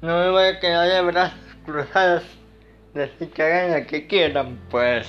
no 0.01 0.19
me 0.19 0.31
voy 0.31 0.45
a 0.45 0.59
quedar 0.59 0.89
de 0.89 1.01
brazos 1.03 1.39
cruzados. 1.65 2.25
Decir 2.95 3.31
que 3.31 3.43
hagan 3.43 3.81
lo 3.81 3.87
que 3.87 4.09
quieran, 4.09 4.59
pues. 4.69 5.07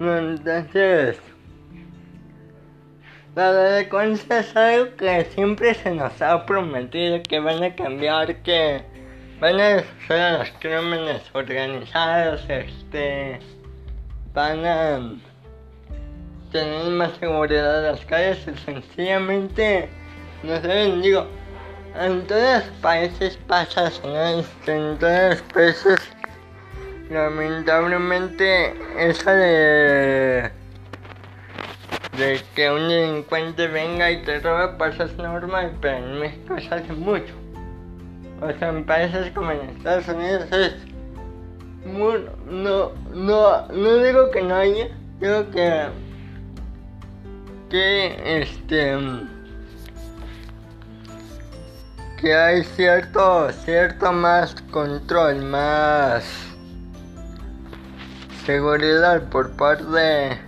Entonces, 0.00 1.20
la 3.36 3.52
delincuencia 3.52 4.40
es 4.40 4.56
algo 4.56 4.96
que 4.96 5.24
siempre 5.26 5.74
se 5.74 5.94
nos 5.94 6.20
ha 6.20 6.44
prometido 6.44 7.22
que 7.22 7.38
van 7.38 7.62
a 7.62 7.76
cambiar, 7.76 8.42
que 8.42 8.82
van 9.40 9.58
a 9.58 9.68
destruir 9.76 10.38
los 10.38 10.50
crímenes 10.60 11.22
organizados, 11.32 12.44
este, 12.48 13.40
van 14.34 14.64
a 14.66 15.14
tener 16.52 16.90
más 16.90 17.12
seguridad 17.18 17.78
en 17.78 17.92
las 17.92 18.04
calles 18.04 18.46
y 18.46 18.58
sencillamente 18.58 19.88
no 20.42 20.60
sé, 20.60 20.96
digo, 21.02 21.26
en 22.00 22.26
todos 22.26 22.64
los 22.64 22.74
países 22.80 23.38
pasa 23.46 23.88
eso, 23.88 24.02
En 24.66 24.98
todos 24.98 25.30
los 25.30 25.42
países 25.52 26.00
lamentablemente 27.10 28.74
eso 28.98 29.30
de 29.30 30.50
de 32.16 32.40
que 32.54 32.70
un 32.70 32.88
delincuente 32.88 33.66
venga 33.68 34.10
y 34.10 34.22
te 34.22 34.40
robe 34.40 34.74
pues 34.78 34.98
es 35.00 35.16
normal, 35.16 35.72
pero 35.80 35.96
en 35.98 36.18
México 36.18 36.58
se 36.60 36.74
hace 36.74 36.92
mucho. 36.92 37.39
O 38.40 38.58
sea, 38.58 38.68
en 38.70 38.84
países 38.84 39.30
como 39.32 39.50
en 39.50 39.60
Estados 39.70 40.08
Unidos 40.08 40.46
es 40.50 40.74
muy, 41.84 42.24
no, 42.46 42.92
no, 43.12 43.68
no 43.68 43.96
digo 43.98 44.30
que 44.30 44.42
no 44.42 44.54
haya, 44.54 44.88
digo 45.20 45.50
que 45.50 45.88
que 47.70 48.40
este 48.42 48.98
que 52.20 52.34
hay 52.34 52.64
cierto 52.64 53.50
cierto 53.64 54.12
más 54.12 54.54
control 54.72 55.36
más 55.44 56.24
seguridad 58.44 59.22
por 59.30 59.52
parte 59.52 60.40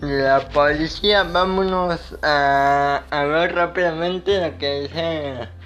de 0.00 0.22
la 0.22 0.40
policía. 0.50 1.24
Vámonos 1.24 2.16
a, 2.22 3.02
a 3.10 3.24
ver 3.24 3.54
rápidamente 3.54 4.40
lo 4.40 4.56
que 4.58 4.80
dice 4.82 5.57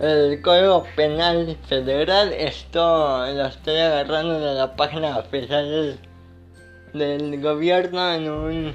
el 0.00 0.40
Código 0.40 0.86
Penal 0.96 1.58
Federal 1.68 2.32
esto 2.32 3.26
lo 3.34 3.46
estoy 3.46 3.76
agarrando 3.76 4.40
de 4.40 4.54
la 4.54 4.74
página 4.74 5.18
oficial 5.18 5.98
del 6.94 7.42
gobierno 7.42 8.14
en 8.14 8.30
un 8.30 8.74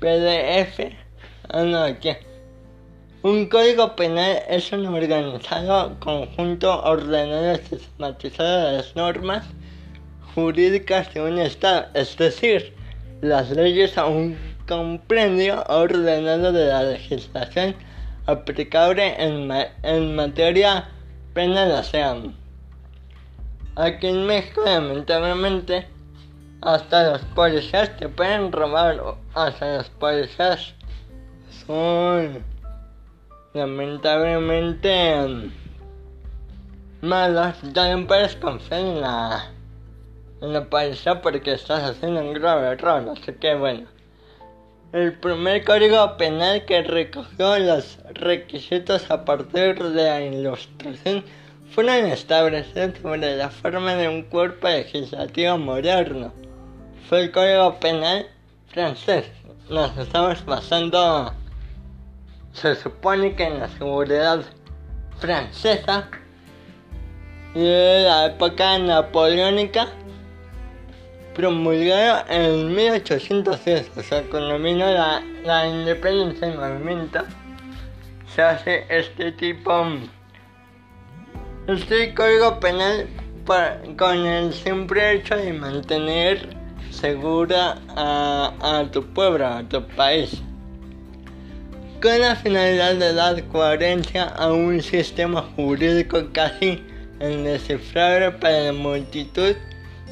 PDF. 0.00 0.94
Ah, 1.50 1.64
no. 1.64 1.84
Un 3.22 3.46
código 3.50 3.94
penal 3.94 4.38
es 4.48 4.72
un 4.72 4.86
organizado 4.86 6.00
conjunto 6.00 6.82
ordenado 6.82 7.52
y 7.52 7.58
sistematizado 7.58 8.68
de 8.68 8.76
las 8.78 8.96
normas 8.96 9.44
jurídicas 10.34 11.12
de 11.12 11.20
un 11.20 11.38
Estado, 11.38 11.88
es 11.92 12.16
decir, 12.16 12.74
las 13.20 13.50
leyes 13.50 13.98
a 13.98 14.06
un 14.06 14.38
compendio 14.66 15.62
ordenado 15.68 16.52
de 16.52 16.66
la 16.68 16.84
legislación 16.84 17.74
aplicable 18.26 19.14
en, 19.22 19.50
en 19.82 20.16
materia 20.16 20.88
penal. 21.34 21.84
Sea, 21.84 22.16
aquí 23.76 24.06
en 24.06 24.26
México, 24.26 24.62
lamentablemente, 24.64 25.86
hasta 26.62 27.12
los 27.12 27.22
policías 27.34 27.96
te 27.96 28.08
pueden 28.08 28.52
robar, 28.52 29.00
hasta 29.34 29.76
los 29.78 29.88
policías 29.90 30.74
son 31.66 32.44
lamentablemente 33.54 35.50
malos. 37.00 37.56
También 37.72 38.06
puedes 38.06 38.36
confiar 38.36 38.80
en 38.80 39.00
la, 39.00 39.50
en 40.42 40.52
la 40.52 40.64
policía 40.64 41.22
porque 41.22 41.54
estás 41.54 41.82
haciendo 41.90 42.20
un 42.20 42.34
grave 42.34 42.68
error, 42.68 43.08
así 43.10 43.32
que 43.32 43.54
bueno. 43.54 43.99
El 44.92 45.12
primer 45.12 45.64
código 45.64 46.16
penal 46.16 46.64
que 46.64 46.82
recogió 46.82 47.58
los 47.58 47.98
requisitos 48.14 49.10
a 49.10 49.24
partir 49.24 49.82
de 49.82 50.04
la 50.04 50.20
ilustración 50.20 51.24
fueron 51.72 52.06
establecidos 52.06 52.98
sobre 53.00 53.36
la 53.36 53.50
forma 53.50 53.94
de 53.94 54.08
un 54.08 54.22
cuerpo 54.22 54.68
legislativo 54.68 55.58
moderno 55.58 56.32
fue 57.10 57.22
el 57.22 57.32
Código 57.32 57.74
Penal 57.80 58.28
francés. 58.68 59.26
Nos 59.68 59.98
estamos 59.98 60.44
basando, 60.44 61.32
se 62.52 62.76
supone 62.76 63.34
que 63.34 63.44
en 63.44 63.58
la 63.58 63.68
seguridad 63.68 64.44
francesa 65.18 66.08
y 67.52 67.64
la 67.64 68.26
época 68.26 68.78
napoleónica 68.78 69.88
promulgado 71.34 72.24
en 72.28 72.74
1810, 72.74 73.90
o 73.96 74.02
sea, 74.02 74.22
cuando 74.24 74.58
vino 74.58 74.86
la, 74.90 75.22
la 75.44 75.66
independencia 75.66 76.48
del 76.48 76.58
movimiento, 76.58 77.20
se 78.34 78.42
hace 78.42 78.84
este 78.88 79.32
tipo, 79.32 79.86
este 81.66 82.14
código 82.14 82.60
penal 82.60 83.08
con 83.96 84.26
el 84.26 84.52
simple 84.52 85.14
hecho 85.14 85.36
de 85.36 85.52
mantener 85.52 86.48
segura 86.90 87.78
a, 87.88 88.84
tu 88.92 89.04
pueblo, 89.12 89.46
a 89.46 89.62
tu 89.64 89.84
país, 89.88 90.40
con 92.00 92.20
la 92.20 92.36
finalidad 92.36 92.94
de 92.94 93.12
dar 93.12 93.42
coherencia 93.48 94.24
a 94.24 94.52
un 94.52 94.80
sistema 94.80 95.42
jurídico 95.56 96.28
casi 96.32 96.80
indescifrable 97.20 98.30
para 98.32 98.60
la 98.60 98.72
multitud 98.72 99.56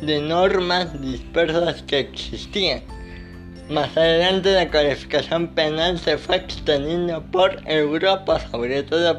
de 0.00 0.20
normas 0.20 1.00
dispersas 1.00 1.82
que 1.82 2.00
existían. 2.00 2.82
Más 3.68 3.96
adelante 3.96 4.52
la 4.52 4.70
calificación 4.70 5.48
penal 5.48 5.98
se 5.98 6.16
fue 6.16 6.36
extendiendo 6.36 7.22
por 7.30 7.60
Europa, 7.66 8.40
sobre 8.50 8.82
todo 8.82 9.18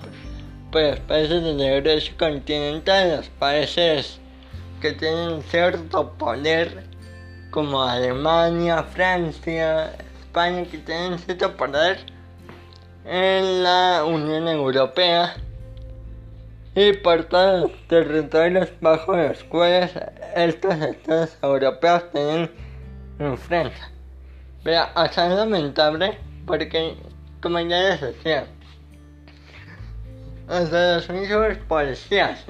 por 0.71 0.82
los 0.82 0.99
países 1.01 1.43
del 1.43 1.57
derecho 1.57 2.13
continental, 2.17 3.17
los 3.17 3.30
países 3.30 4.19
que 4.82 4.93
tienen 4.93 5.43
cierto 5.43 6.13
poder 6.13 6.84
como 7.51 7.84
Alemania, 7.84 8.84
Francia, 8.84 9.93
España 10.19 10.63
que 10.65 10.77
tienen 10.80 11.19
cierto 11.19 11.55
poder 11.55 11.99
en 13.05 13.63
la 13.63 14.03
Unión 14.05 14.47
Europea 14.47 15.36
y 16.80 16.93
por 16.93 17.25
todos 17.25 17.63
los 17.63 17.88
territorios 17.89 18.71
bajo 18.80 19.13
los 19.13 19.43
cuales 19.43 19.91
estos 20.34 20.75
estados 20.75 21.38
europeos 21.41 22.09
tienen 22.13 22.49
influencia. 23.19 23.91
Pero 24.63 24.84
hasta 24.95 25.27
es 25.27 25.34
lamentable 25.34 26.17
porque, 26.45 26.95
como 27.41 27.59
ya 27.59 27.82
les 27.82 27.99
decía, 27.99 28.45
hasta 30.47 30.95
los 30.95 31.09
mismos 31.09 31.57
policías, 31.67 32.45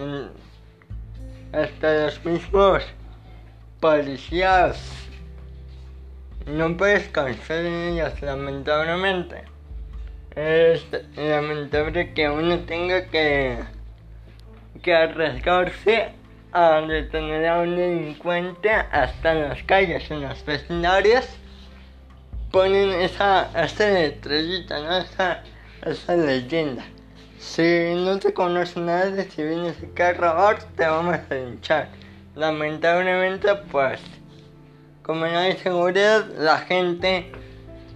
hasta 1.52 2.06
los 2.06 2.24
mismos 2.24 2.84
policías, 3.80 4.80
no 6.46 6.78
puedes 6.78 7.08
confiar 7.08 7.66
en 7.66 7.74
ellos, 7.94 8.22
lamentablemente. 8.22 9.44
Es 10.36 10.86
lamentable 11.16 12.14
que 12.14 12.30
uno 12.30 12.60
tenga 12.60 13.08
que, 13.08 13.79
que 14.82 14.94
arriesgarse 14.94 16.14
a 16.52 16.82
detener 16.82 17.48
a 17.48 17.60
un 17.60 17.76
delincuente 17.76 18.72
hasta 18.72 19.34
en 19.34 19.50
las 19.50 19.64
calles, 19.64 20.10
en 20.10 20.22
las 20.22 20.44
vecindarias, 20.46 21.30
ponen 22.52 22.90
esa, 22.92 23.50
esa 23.64 24.00
estrellita, 24.00 24.80
¿no? 24.80 24.98
esa, 24.98 25.44
esa 25.86 26.16
leyenda. 26.16 26.84
Si 27.38 27.94
no 27.96 28.20
te 28.20 28.34
conoce 28.34 28.80
nadie, 28.80 29.24
si 29.30 29.44
vienes 29.44 29.78
aquí 29.78 30.02
a 30.02 30.14
robar, 30.14 30.60
te 30.76 30.86
vamos 30.86 31.16
a 31.30 31.34
linchar. 31.34 31.88
Lamentablemente, 32.36 33.56
pues, 33.72 34.02
como 35.04 35.26
no 35.26 35.38
hay 35.38 35.56
seguridad, 35.58 36.26
la 36.38 36.58
gente 36.60 37.32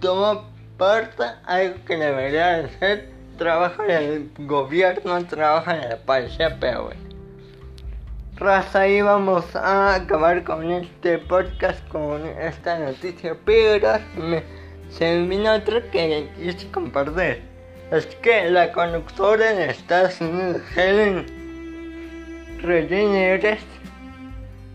toma 0.00 0.48
parte 0.78 1.24
algo 1.44 1.76
que 1.84 1.96
debería 1.96 2.62
de 2.62 2.68
ser 2.78 3.13
trabajo 3.36 3.82
del 3.82 4.30
gobierno, 4.38 5.24
trabajo 5.26 5.70
de 5.70 5.88
la 5.88 6.58
pero 6.60 6.84
bueno. 6.84 7.00
Raza, 8.36 8.80
ahí 8.80 9.00
vamos 9.00 9.54
a 9.54 9.94
acabar 9.94 10.42
con 10.42 10.70
este 10.70 11.18
podcast, 11.18 11.86
con 11.88 12.26
esta 12.26 12.78
noticia, 12.78 13.36
pero 13.44 13.98
me, 14.16 14.42
se 14.90 15.04
me 15.04 15.28
vino 15.28 15.54
otra 15.54 15.80
que 15.90 16.28
quise 16.36 16.68
compartir 16.70 17.54
es 17.90 18.06
que 18.06 18.50
la 18.50 18.72
conductora 18.72 19.52
de 19.52 19.70
Estados 19.70 20.20
Unidos, 20.20 20.62
Helen 20.74 21.26
DeGeneres, 22.62 23.60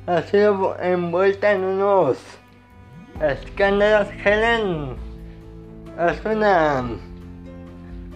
ha 0.08 0.22
sido 0.22 0.80
envuelta 0.80 1.52
en 1.52 1.64
unos 1.64 2.18
escándalos. 3.22 4.08
Helen 4.24 4.96
es 6.00 6.26
una 6.26 6.86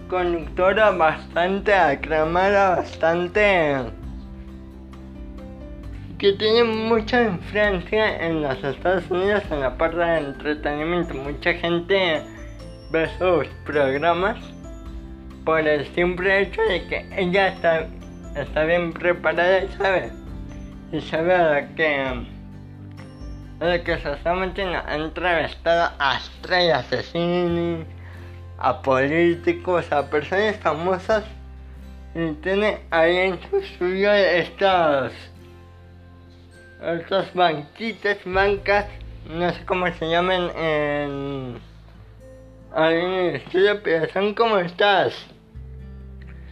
conductora 0.08 0.90
bastante 0.90 1.74
aclamada, 1.74 2.76
bastante 2.76 3.76
que 6.18 6.32
tiene 6.32 6.64
mucha 6.64 7.22
influencia 7.22 8.24
en 8.26 8.42
los 8.42 8.62
Estados 8.64 9.10
Unidos 9.10 9.42
en 9.50 9.60
la 9.60 9.76
parte 9.76 9.98
del 9.98 10.26
entretenimiento. 10.26 11.14
Mucha 11.14 11.52
gente 11.54 12.22
ve 12.90 13.08
sus 13.18 13.46
programas 13.66 14.38
por 15.44 15.60
el 15.60 15.86
simple 15.94 16.42
hecho 16.42 16.62
de 16.62 16.86
que 16.86 17.06
ella 17.16 17.48
está, 17.48 17.86
está 18.36 18.64
bien 18.64 18.92
preparada 18.92 19.64
y 19.64 19.68
sabe, 19.76 20.12
y 20.92 21.00
sabe 21.02 21.34
a 21.34 21.60
lo 21.60 21.74
que, 21.74 21.96
a 23.60 23.78
que 23.84 23.98
se 23.98 24.12
está 24.12 24.34
metiendo. 24.34 24.78
Ha 24.86 24.94
entrevistado 24.94 25.92
a 25.98 26.16
estrellas 26.16 26.88
de 26.90 27.02
a 28.64 28.80
políticos, 28.80 29.92
a 29.92 30.08
personas 30.08 30.56
famosas 30.56 31.22
y 32.14 32.32
tiene 32.36 32.80
ahí 32.90 33.16
en 33.16 33.38
su 33.42 33.84
estas, 33.84 35.12
estas 36.80 37.34
banquitas, 37.34 38.18
bancas, 38.24 38.86
no 39.28 39.52
sé 39.52 39.64
cómo 39.66 39.86
se 39.92 40.08
llaman 40.08 40.50
en, 40.56 41.58
ahí 42.74 42.94
en 42.94 43.10
el 43.12 43.34
estudio, 43.36 43.82
pero 43.82 44.10
son 44.14 44.32
como 44.32 44.56
estas 44.56 45.14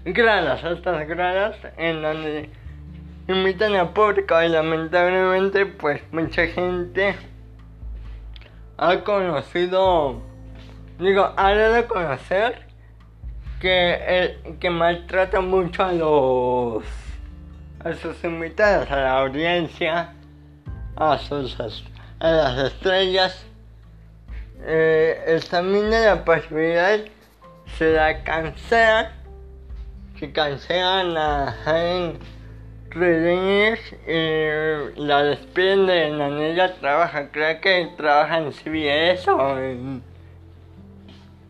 gradas, 0.04 0.62
estas 0.64 1.08
gradas 1.08 1.56
en 1.78 2.02
donde 2.02 2.50
invitan 3.26 3.74
a 3.76 3.94
público 3.94 4.42
y 4.42 4.50
lamentablemente 4.50 5.64
pues 5.64 6.02
mucha 6.12 6.46
gente 6.46 7.14
ha 8.76 9.00
conocido, 9.02 10.20
digo, 11.02 11.32
ha 11.36 11.48
a 11.48 11.86
conocer 11.86 12.66
que, 13.60 14.56
que 14.58 14.70
maltrata 14.70 15.40
mucho 15.40 15.84
a 15.84 15.92
los 15.92 16.84
a 17.84 17.94
sus 17.94 18.22
invitados, 18.22 18.90
a 18.90 18.96
la 18.96 19.18
audiencia, 19.18 20.14
a 20.96 21.18
sus 21.18 21.58
a 22.20 22.30
las 22.30 22.72
estrellas. 22.72 23.44
Eh, 24.64 25.20
examina 25.26 25.98
la 26.00 26.24
posibilidad 26.24 27.00
se 27.76 27.92
la 27.92 28.22
cancela 28.22 29.12
que 30.18 30.32
cancelan 30.32 31.16
a 31.16 31.56
Helen 31.66 32.18
Rodríguez 32.90 33.80
y 34.06 35.00
la 35.00 35.24
despiden 35.24 35.86
de 35.86 36.10
donde 36.10 36.52
ella 36.52 36.74
trabaja. 36.74 37.30
Creo 37.32 37.60
que 37.60 37.90
trabaja 37.96 38.38
en 38.38 38.52
CBS 38.52 39.28
o 39.30 39.58
en, 39.58 40.11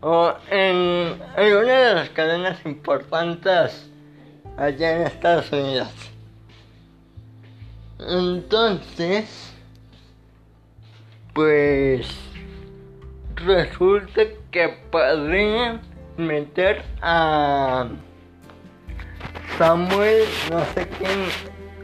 o 0.03 0.33
en 0.51 1.17
alguna 1.37 1.79
de 1.79 1.95
las 1.95 2.09
cadenas 2.09 2.65
importantes 2.65 3.89
allá 4.57 4.97
en 4.97 5.07
Estados 5.07 5.49
Unidos. 5.51 5.87
Entonces, 7.99 9.53
pues 11.33 12.05
resulta 13.35 14.23
que 14.51 14.77
podrían 14.91 15.79
meter 16.17 16.83
a 17.01 17.87
Samuel, 19.57 20.25
no 20.51 20.65
sé 20.73 20.85
quién. 20.97 21.27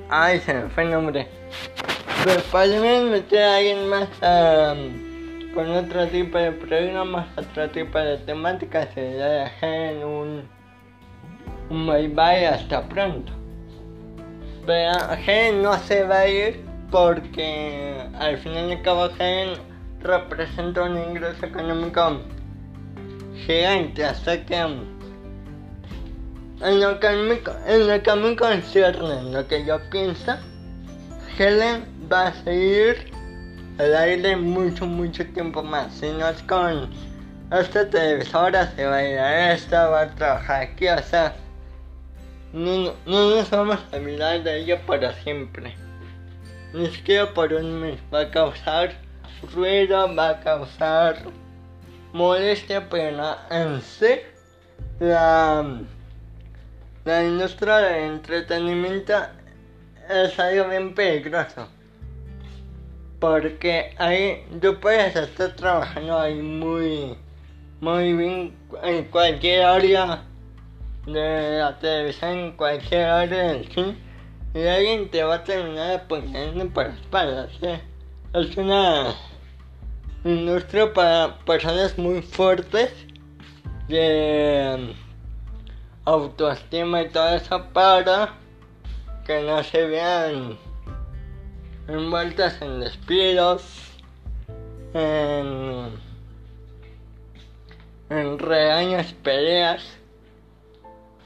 Ay, 0.10 0.40
se 0.42 0.56
me 0.56 0.70
fue 0.70 0.84
el 0.84 0.92
nombre. 0.92 1.28
Pero 2.26 2.42
podemos 2.52 3.12
meter 3.12 3.44
a 3.44 3.56
alguien 3.56 3.88
más 3.88 4.10
con 5.54 5.70
otro 5.72 6.08
tipo 6.08 6.38
de 6.38 6.52
programas, 6.52 7.28
otro 7.38 7.70
tipo 7.70 7.98
de 7.98 8.18
temáticas. 8.18 8.90
Se 8.94 9.02
le 9.02 9.18
dejar 9.18 10.06
un, 10.06 10.44
un 11.70 11.88
bye 11.88 12.08
bye 12.08 12.48
hasta 12.48 12.88
pronto. 12.88 13.32
Pero 14.66 14.92
Helen 15.26 15.64
no 15.64 15.78
se 15.80 16.04
va 16.04 16.20
a 16.20 16.28
ir 16.28 16.64
porque 16.92 17.96
al 18.20 18.38
final 18.38 18.70
de 18.70 18.82
cabo 18.82 19.10
Helen 19.18 19.60
representa 20.02 20.84
un 20.84 20.98
ingreso 20.98 21.46
económico 21.46 22.22
gigante, 23.46 24.06
hasta 24.06 24.46
que 24.46 24.56
en 26.62 26.80
lo 26.82 27.00
que 27.00 27.10
me, 27.10 27.40
en 27.68 27.88
lo 27.88 28.04
que 28.04 28.16
me 28.16 28.36
concierne, 28.36 29.24
lo 29.32 29.48
que 29.48 29.66
yo 29.66 29.80
pienso, 29.90 30.34
Helen 31.38 31.86
va 32.12 32.28
a 32.28 32.34
seguir 32.44 33.12
al 33.80 33.96
aire 33.96 34.36
mucho, 34.36 34.86
mucho 34.86 35.26
tiempo 35.34 35.64
más. 35.64 35.92
Si 35.94 36.08
no 36.12 36.30
es 36.30 36.44
con 36.44 36.92
esta 37.52 37.90
televisora, 37.90 38.72
se 38.76 38.86
va 38.86 38.98
a 38.98 39.04
ir 39.04 39.18
a 39.18 39.54
esta, 39.54 39.90
va 39.90 40.02
a 40.02 40.16
trabajar 40.16 40.62
aquí, 40.62 40.88
o 40.88 41.02
sea, 41.02 41.36
no, 42.54 42.94
no 43.08 43.36
nos 43.36 43.50
vamos 43.50 43.80
a 43.92 43.96
olvidar 43.96 44.44
de 44.44 44.60
ella 44.60 44.80
para 44.86 45.14
siempre. 45.24 45.74
Ni 46.74 46.88
siquiera 46.92 47.34
por 47.34 47.52
un 47.52 47.82
mes. 47.82 48.00
Va 48.14 48.22
a 48.22 48.30
causar 48.30 48.92
ruido, 49.56 50.16
va 50.16 50.30
a 50.30 50.40
causar 50.42 51.18
molestia, 52.14 52.88
pero 52.88 53.36
en 53.50 53.82
sí, 53.82 54.20
la 55.00 55.82
la 57.06 57.24
industria 57.24 57.78
del 57.78 58.04
entretenimiento 58.12 59.14
es 60.10 60.38
algo 60.38 60.70
bien 60.70 60.94
peligroso. 60.94 61.68
Porque 63.20 63.94
ahí 63.98 64.46
tú 64.62 64.80
puedes 64.80 65.16
estar 65.16 65.56
trabajando 65.56 66.18
ahí 66.18 66.42
muy, 66.42 67.18
muy 67.82 68.14
bien 68.14 68.58
en 68.84 69.06
cualquier 69.06 69.64
área 69.64 70.24
de 71.06 71.60
la 71.60 71.78
televisión, 71.80 72.32
en 72.32 72.52
cualquier 72.54 73.06
área 73.06 73.44
del 73.54 73.72
cine. 73.72 73.98
Y 74.54 74.66
alguien 74.66 75.10
te 75.10 75.24
va 75.24 75.36
a 75.36 75.44
terminar 75.44 76.08
poniendo 76.08 76.68
por 76.70 76.88
la 76.88 76.94
espalda. 76.94 77.50
Es 78.34 78.58
una 78.58 79.16
industria 80.24 80.94
para 80.94 81.38
personas 81.46 81.98
muy 81.98 82.22
fuertes. 82.22 82.94
De, 83.88 84.94
autoestima 86.10 87.04
y 87.04 87.10
todo 87.10 87.36
eso 87.36 87.64
para 87.72 88.34
que 89.26 89.42
no 89.44 89.64
se 89.64 89.86
vean 89.86 90.58
envueltas 91.90 92.62
en 92.62 92.80
despidos, 92.80 93.64
en, 94.94 95.90
en 98.10 98.40
regaños, 98.40 99.14
peleas. 99.24 99.84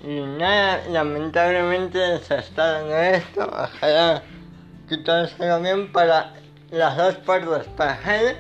Y 0.04 0.20
nada, 0.20 0.84
lamentablemente 0.90 2.20
se 2.20 2.38
está 2.38 2.74
dando 2.74 2.98
esto. 2.98 3.46
Ojalá 3.46 4.24
que 4.90 4.98
todo 4.98 5.28
bien 5.62 5.92
para 5.92 6.34
las 6.72 6.98
dos 6.98 7.16
partes, 7.18 7.68
para 7.78 8.22
él 8.22 8.38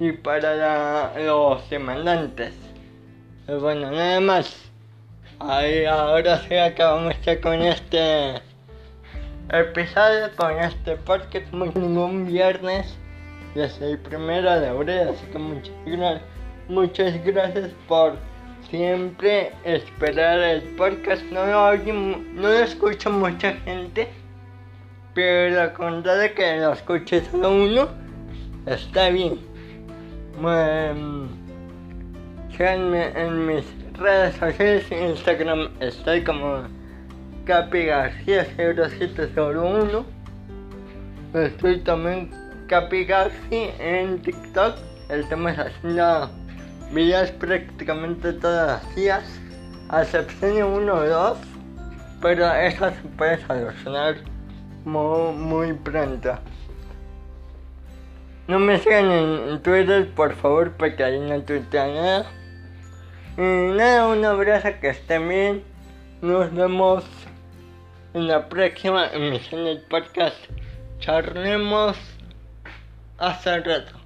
y 0.00 0.12
para 0.12 1.18
los 1.18 1.68
demandantes. 1.70 2.54
Pero 3.46 3.60
bueno, 3.60 3.90
nada 3.90 4.20
más. 4.20 4.56
Ahí 5.40 5.84
ahora 5.84 6.40
sí 6.48 6.56
acabamos 6.56 7.14
ya 7.22 7.40
con 7.40 7.62
este 7.62 8.42
episodio, 9.50 10.28
con 10.36 10.58
este 10.58 10.96
podcast, 10.96 11.50
como 11.50 11.66
ningún 11.66 12.26
viernes, 12.26 12.98
desde 13.54 13.92
el 13.92 13.98
primero 13.98 14.60
de 14.60 14.68
abril, 14.68 15.08
así 15.08 15.24
que 15.32 15.38
muchas 15.38 15.74
gracias, 15.86 16.22
muchas 16.68 17.24
gracias 17.24 17.70
por 17.86 18.16
siempre 18.68 19.52
esperar 19.64 20.38
el 20.38 20.62
podcast. 20.76 21.22
No 21.32 21.46
lo, 21.46 21.76
no 21.76 22.48
lo 22.48 22.58
escucha 22.58 23.08
mucha 23.08 23.54
gente, 23.64 24.08
pero 25.14 25.72
con 25.74 26.02
de 26.02 26.34
que 26.34 26.58
lo 26.58 26.72
escuche 26.74 27.24
solo 27.30 27.50
uno, 27.50 27.88
está 28.66 29.08
bien. 29.08 29.38
Bueno, 30.40 31.28
síganme 32.50 33.08
en 33.16 33.46
mis 33.46 33.64
redes 33.94 34.34
sociales, 34.36 34.86
Instagram 34.92 35.70
estoy 35.80 36.22
como 36.22 36.77
Capi 37.48 37.86
García 37.86 38.46
0701. 38.58 40.04
Estoy 41.32 41.80
también 41.80 42.30
Capi 42.68 43.06
García 43.06 43.72
en 43.78 44.20
TikTok. 44.20 44.76
Estamos 45.08 45.52
haciendo 45.58 46.30
videos 46.92 47.30
prácticamente 47.30 48.34
todos 48.34 48.82
los 48.82 48.94
días, 48.94 49.24
a 49.88 50.02
excepción 50.02 50.56
de 50.56 50.62
uno 50.62 50.92
o 50.92 51.06
dos, 51.06 51.38
pero 52.20 52.52
eso 52.52 52.90
se 52.90 53.08
puede 53.16 53.38
solucionar 53.46 54.16
muy, 54.84 55.32
muy 55.32 55.72
pronto. 55.72 56.38
No 58.46 58.58
me 58.58 58.78
sigan 58.78 59.10
en 59.10 59.62
Twitter, 59.62 60.06
por 60.14 60.34
favor, 60.34 60.72
porque 60.72 61.02
ahí 61.02 61.18
no 61.18 61.40
tuitea 61.40 61.86
nada. 61.86 62.26
Y 63.38 63.74
nada, 63.74 64.06
un 64.08 64.22
abrazo, 64.22 64.68
que 64.82 64.90
estén 64.90 65.26
bien. 65.26 65.78
Nos 66.20 66.52
vemos 66.52 67.04
en 68.18 68.26
la 68.26 68.48
próxima 68.48 69.06
emisión 69.12 69.64
del 69.64 69.80
podcast. 69.82 70.36
Charlemos 70.98 71.96
hasta 73.18 73.54
el 73.54 73.64
rato. 73.64 73.97